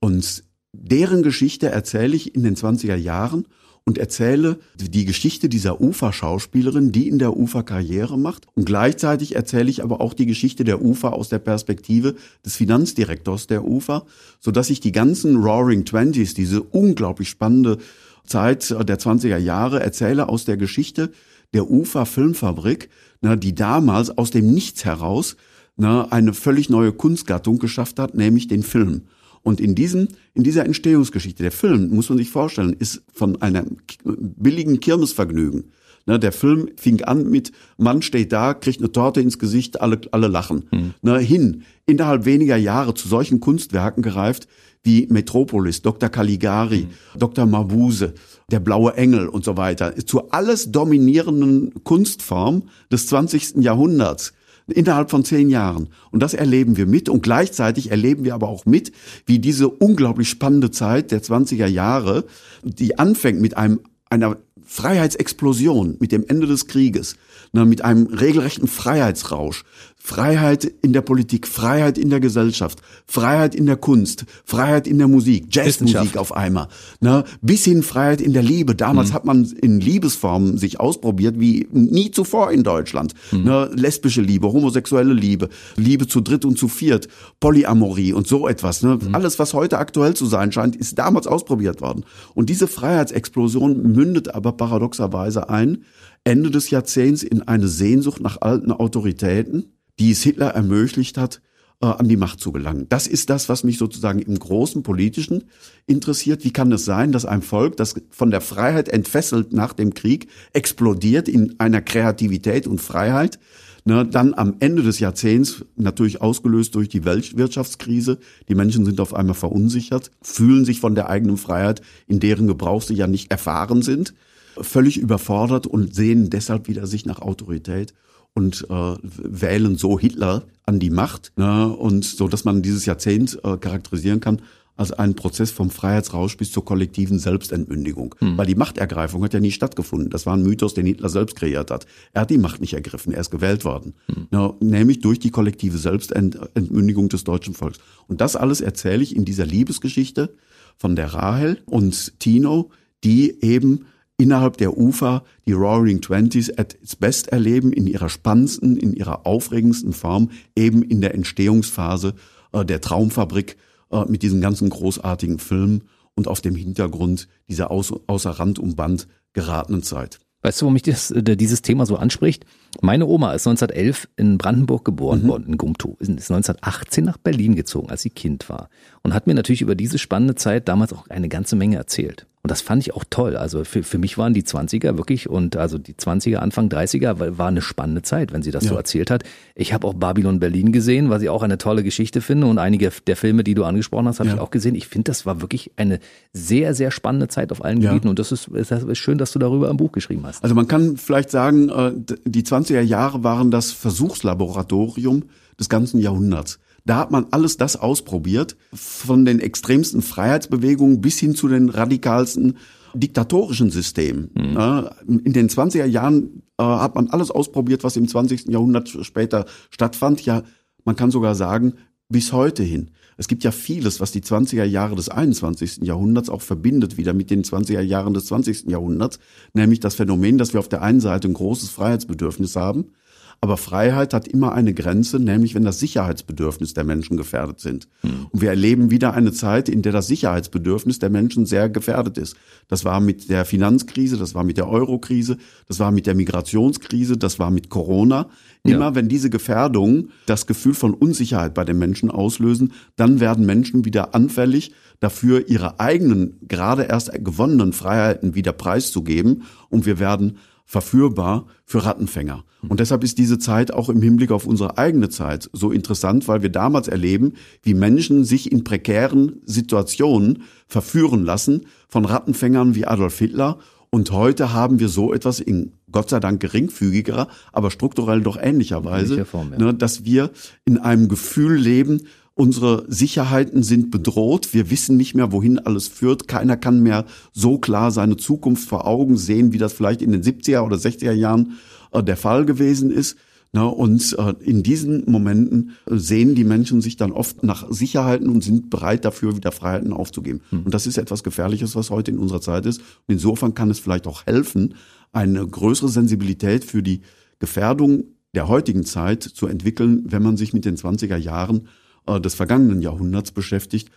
[0.00, 3.46] Und deren Geschichte erzähle ich in den 20er Jahren
[3.84, 8.46] und erzähle die Geschichte dieser Ufer-Schauspielerin, die in der Ufer Karriere macht.
[8.54, 13.46] Und gleichzeitig erzähle ich aber auch die Geschichte der Ufer aus der Perspektive des Finanzdirektors
[13.46, 14.04] der Ufer,
[14.40, 17.78] so dass ich die ganzen Roaring Twenties, diese unglaublich spannende
[18.26, 21.12] Zeit der 20er Jahre erzähle aus der Geschichte
[21.54, 22.90] der Ufer Filmfabrik,
[23.22, 25.36] die damals aus dem Nichts heraus
[25.78, 29.02] eine völlig neue Kunstgattung geschafft hat, nämlich den Film.
[29.46, 33.76] Und in diesem, in dieser Entstehungsgeschichte, der Film, muss man sich vorstellen, ist von einem
[34.02, 35.70] billigen Kirmesvergnügen.
[36.04, 40.00] Ne, der Film fing an mit, Mann steht da, kriegt eine Torte ins Gesicht, alle,
[40.10, 40.64] alle lachen.
[40.72, 40.94] Mhm.
[41.00, 44.48] Ne, hin, innerhalb weniger Jahre zu solchen Kunstwerken gereift,
[44.82, 46.08] wie Metropolis, Dr.
[46.08, 47.18] Caligari, mhm.
[47.20, 47.46] Dr.
[47.46, 48.14] Mabuse,
[48.50, 53.58] der blaue Engel und so weiter, zu alles dominierenden Kunstform des 20.
[53.58, 54.32] Jahrhunderts
[54.66, 55.88] innerhalb von zehn Jahren.
[56.10, 58.92] Und das erleben wir mit und gleichzeitig erleben wir aber auch mit,
[59.26, 62.24] wie diese unglaublich spannende Zeit der 20er Jahre,
[62.62, 67.16] die anfängt mit einem einer Freiheitsexplosion mit dem Ende des Krieges,
[67.56, 69.64] ne, mit einem regelrechten Freiheitsrausch,
[69.96, 75.08] Freiheit in der Politik, Freiheit in der Gesellschaft, Freiheit in der Kunst, Freiheit in der
[75.08, 76.68] Musik, Jazzmusik auf einmal,
[77.00, 78.76] ne, bis hin Freiheit in der Liebe.
[78.76, 79.14] Damals mhm.
[79.14, 83.14] hat man in Liebesformen sich ausprobiert wie nie zuvor in Deutschland.
[83.32, 83.44] Mhm.
[83.44, 87.08] Ne, lesbische Liebe, homosexuelle Liebe, Liebe zu dritt und zu viert,
[87.40, 88.82] Polyamorie und so etwas.
[88.82, 88.98] Ne.
[89.02, 89.14] Mhm.
[89.14, 92.04] Alles, was heute aktuell zu sein scheint, ist damals ausprobiert worden.
[92.34, 95.78] Und diese Freiheitsexplosion mündet aber paradoxerweise ein,
[96.26, 101.40] Ende des Jahrzehnts in eine Sehnsucht nach alten Autoritäten, die es Hitler ermöglicht hat,
[101.80, 102.86] äh, an die Macht zu gelangen.
[102.88, 105.44] Das ist das, was mich sozusagen im großen politischen
[105.86, 106.44] interessiert.
[106.44, 110.26] Wie kann es sein, dass ein Volk, das von der Freiheit entfesselt nach dem Krieg,
[110.52, 113.38] explodiert in einer Kreativität und Freiheit,
[113.84, 118.18] ne, dann am Ende des Jahrzehnts, natürlich ausgelöst durch die Wirtschaftskrise,
[118.48, 122.82] die Menschen sind auf einmal verunsichert, fühlen sich von der eigenen Freiheit, in deren Gebrauch
[122.82, 124.12] sie ja nicht erfahren sind,
[124.60, 127.94] völlig überfordert und sehen deshalb wieder sich nach Autorität
[128.34, 133.38] und äh, wählen so Hitler an die Macht ne, und so, dass man dieses Jahrzehnt
[133.42, 134.42] äh, charakterisieren kann
[134.76, 138.14] als einen Prozess vom Freiheitsrausch bis zur kollektiven Selbstentmündigung.
[138.18, 138.36] Hm.
[138.36, 140.10] Weil die Machtergreifung hat ja nie stattgefunden.
[140.10, 141.86] Das war ein Mythos, den Hitler selbst kreiert hat.
[142.12, 143.94] Er hat die Macht nicht ergriffen, er ist gewählt worden.
[144.06, 144.28] Hm.
[144.30, 147.78] Ja, nämlich durch die kollektive Selbstentmündigung des deutschen Volks.
[148.06, 150.34] Und das alles erzähle ich in dieser Liebesgeschichte
[150.76, 152.70] von der Rahel und Tino,
[153.02, 153.86] die eben
[154.18, 159.26] innerhalb der Ufer die Roaring Twenties at its best erleben, in ihrer spannendsten, in ihrer
[159.26, 162.14] aufregendsten Form, eben in der Entstehungsphase
[162.52, 163.56] äh, der Traumfabrik
[163.90, 165.82] äh, mit diesen ganzen großartigen Filmen
[166.14, 170.18] und auf dem Hintergrund dieser aus, außer Rand und Band geratenen Zeit.
[170.42, 172.46] Weißt du, warum mich das, äh, dieses Thema so anspricht?
[172.80, 175.28] Meine Oma ist 1911 in Brandenburg geboren mhm.
[175.28, 178.68] worden, in Gumtow, ist 1918 nach Berlin gezogen, als sie Kind war
[179.02, 182.26] und hat mir natürlich über diese spannende Zeit damals auch eine ganze Menge erzählt.
[182.46, 183.36] Und das fand ich auch toll.
[183.36, 187.48] Also für, für mich waren die 20er wirklich und also die 20er, Anfang 30er war
[187.48, 188.70] eine spannende Zeit, wenn sie das ja.
[188.70, 189.24] so erzählt hat.
[189.56, 192.92] Ich habe auch Babylon Berlin gesehen, was ich auch eine tolle Geschichte finde und einige
[193.04, 194.36] der Filme, die du angesprochen hast, habe ja.
[194.36, 194.76] ich auch gesehen.
[194.76, 195.98] Ich finde, das war wirklich eine
[196.32, 197.90] sehr, sehr spannende Zeit auf allen ja.
[197.90, 200.44] Gebieten und das ist, das ist schön, dass du darüber ein Buch geschrieben hast.
[200.44, 201.94] Also man kann vielleicht sagen, äh,
[202.24, 205.24] die 20er Jahre waren das Versuchslaboratorium
[205.58, 206.60] des ganzen Jahrhunderts.
[206.86, 212.56] Da hat man alles das ausprobiert, von den extremsten Freiheitsbewegungen bis hin zu den radikalsten
[212.94, 214.30] diktatorischen Systemen.
[214.34, 215.20] Mhm.
[215.24, 218.46] In den 20er Jahren äh, hat man alles ausprobiert, was im 20.
[218.48, 220.24] Jahrhundert später stattfand.
[220.24, 220.42] Ja,
[220.84, 221.74] man kann sogar sagen,
[222.08, 222.92] bis heute hin.
[223.18, 225.78] Es gibt ja vieles, was die 20er Jahre des 21.
[225.82, 228.68] Jahrhunderts auch verbindet wieder mit den 20er Jahren des 20.
[228.68, 229.18] Jahrhunderts,
[229.54, 232.92] nämlich das Phänomen, dass wir auf der einen Seite ein großes Freiheitsbedürfnis haben,
[233.40, 237.88] aber Freiheit hat immer eine Grenze, nämlich wenn das Sicherheitsbedürfnis der Menschen gefährdet sind.
[238.02, 238.26] Mhm.
[238.30, 242.36] Und wir erleben wieder eine Zeit, in der das Sicherheitsbedürfnis der Menschen sehr gefährdet ist.
[242.68, 245.36] Das war mit der Finanzkrise, das war mit der Eurokrise,
[245.68, 248.28] das war mit der Migrationskrise, das war mit Corona.
[248.64, 248.94] Immer ja.
[248.94, 254.14] wenn diese Gefährdungen das Gefühl von Unsicherheit bei den Menschen auslösen, dann werden Menschen wieder
[254.14, 259.42] anfällig dafür, ihre eigenen, gerade erst gewonnenen Freiheiten wieder preiszugeben.
[259.68, 262.44] Und wir werden verführbar für Rattenfänger.
[262.68, 266.42] Und deshalb ist diese Zeit auch im Hinblick auf unsere eigene Zeit so interessant, weil
[266.42, 273.18] wir damals erleben, wie Menschen sich in prekären Situationen verführen lassen von Rattenfängern wie Adolf
[273.18, 273.58] Hitler.
[273.90, 278.84] Und heute haben wir so etwas in Gott sei Dank geringfügigerer, aber strukturell doch ähnlicher
[278.84, 279.58] Weise, Form, ja.
[279.58, 280.30] ne, dass wir
[280.64, 282.02] in einem Gefühl leben,
[282.38, 284.52] Unsere Sicherheiten sind bedroht.
[284.52, 286.28] Wir wissen nicht mehr, wohin alles führt.
[286.28, 290.22] Keiner kann mehr so klar seine Zukunft vor Augen sehen, wie das vielleicht in den
[290.22, 291.52] 70er oder 60er Jahren
[291.92, 293.16] äh, der Fall gewesen ist.
[293.52, 298.44] Und äh, in diesen Momenten äh, sehen die Menschen sich dann oft nach Sicherheiten und
[298.44, 300.42] sind bereit dafür, wieder Freiheiten aufzugeben.
[300.50, 300.64] Hm.
[300.64, 302.80] Und das ist etwas Gefährliches, was heute in unserer Zeit ist.
[302.80, 304.74] Und insofern kann es vielleicht auch helfen,
[305.10, 307.00] eine größere Sensibilität für die
[307.38, 311.68] Gefährdung der heutigen Zeit zu entwickeln, wenn man sich mit den 20er Jahren
[312.06, 313.90] des vergangenen Jahrhunderts beschäftigt,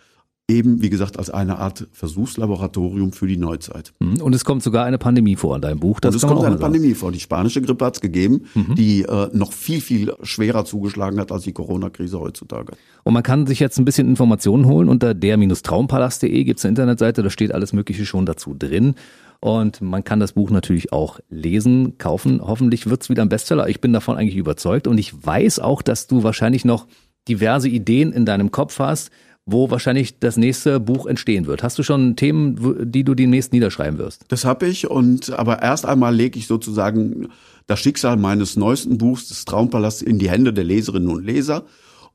[0.49, 3.93] eben, wie gesagt, als eine Art Versuchslaboratorium für die Neuzeit.
[3.99, 4.21] Mhm.
[4.21, 5.99] Und es kommt sogar eine Pandemie vor in deinem Buch.
[5.99, 7.11] Das Und es kommt eine Pandemie vor.
[7.11, 8.75] Die spanische Grippe hat es gegeben, mhm.
[8.75, 12.73] die äh, noch viel, viel schwerer zugeschlagen hat als die Corona-Krise heutzutage.
[13.03, 14.89] Und man kann sich jetzt ein bisschen Informationen holen.
[14.89, 18.95] Unter der-traumpalast.de gibt es eine Internetseite, da steht alles Mögliche schon dazu drin.
[19.41, 22.41] Und man kann das Buch natürlich auch lesen, kaufen.
[22.43, 23.69] Hoffentlich wird es wieder ein Bestseller.
[23.69, 24.85] Ich bin davon eigentlich überzeugt.
[24.85, 26.87] Und ich weiß auch, dass du wahrscheinlich noch
[27.29, 29.11] diverse Ideen in deinem Kopf hast,
[29.45, 31.63] wo wahrscheinlich das nächste Buch entstehen wird.
[31.63, 34.25] Hast du schon Themen, die du demnächst niederschreiben wirst?
[34.27, 37.29] Das habe ich und aber erst einmal lege ich sozusagen
[37.65, 41.63] das Schicksal meines neuesten Buchs, des Traumpalast, in die Hände der Leserinnen und Leser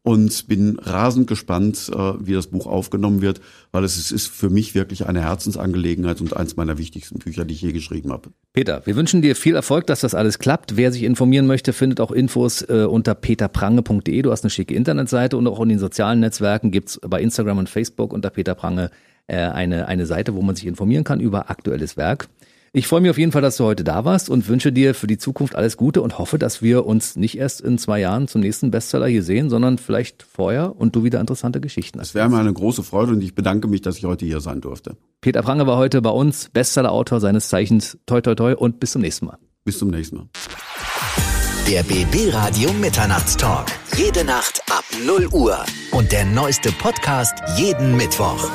[0.05, 3.41] und bin rasend gespannt, äh, wie das Buch aufgenommen wird,
[3.73, 7.63] weil es ist für mich wirklich eine Herzensangelegenheit und eins meiner wichtigsten Bücher, die ich
[7.63, 8.29] je geschrieben habe.
[8.53, 10.77] Peter, wir wünschen dir viel Erfolg, dass das alles klappt.
[10.77, 14.21] Wer sich informieren möchte, findet auch Infos äh, unter peterprange.de.
[14.21, 17.71] Du hast eine schicke Internetseite und auch in den sozialen Netzwerken gibt's bei Instagram und
[17.71, 18.91] Facebook unter Peter Prange
[19.27, 22.29] äh, eine, eine Seite, wo man sich informieren kann über aktuelles Werk.
[22.77, 25.07] Ich freue mich auf jeden Fall, dass du heute da warst und wünsche dir für
[25.07, 28.41] die Zukunft alles Gute und hoffe, dass wir uns nicht erst in zwei Jahren zum
[28.41, 32.09] nächsten Bestseller hier sehen, sondern vielleicht vorher und du wieder interessante Geschichten hast.
[32.09, 34.61] Es wäre mir eine große Freude und ich bedanke mich, dass ich heute hier sein
[34.61, 34.97] durfte.
[35.20, 37.97] Peter Prange war heute bei uns, Bestsellerautor seines Zeichens.
[38.07, 39.39] Toi, toi, toi und bis zum nächsten Mal.
[39.64, 40.27] Bis zum nächsten Mal.
[41.70, 43.68] Der BB Radio Mitternachtstalk.
[43.97, 45.64] Jede Nacht ab 0 Uhr.
[45.93, 48.51] Und der neueste Podcast jeden Mittwoch.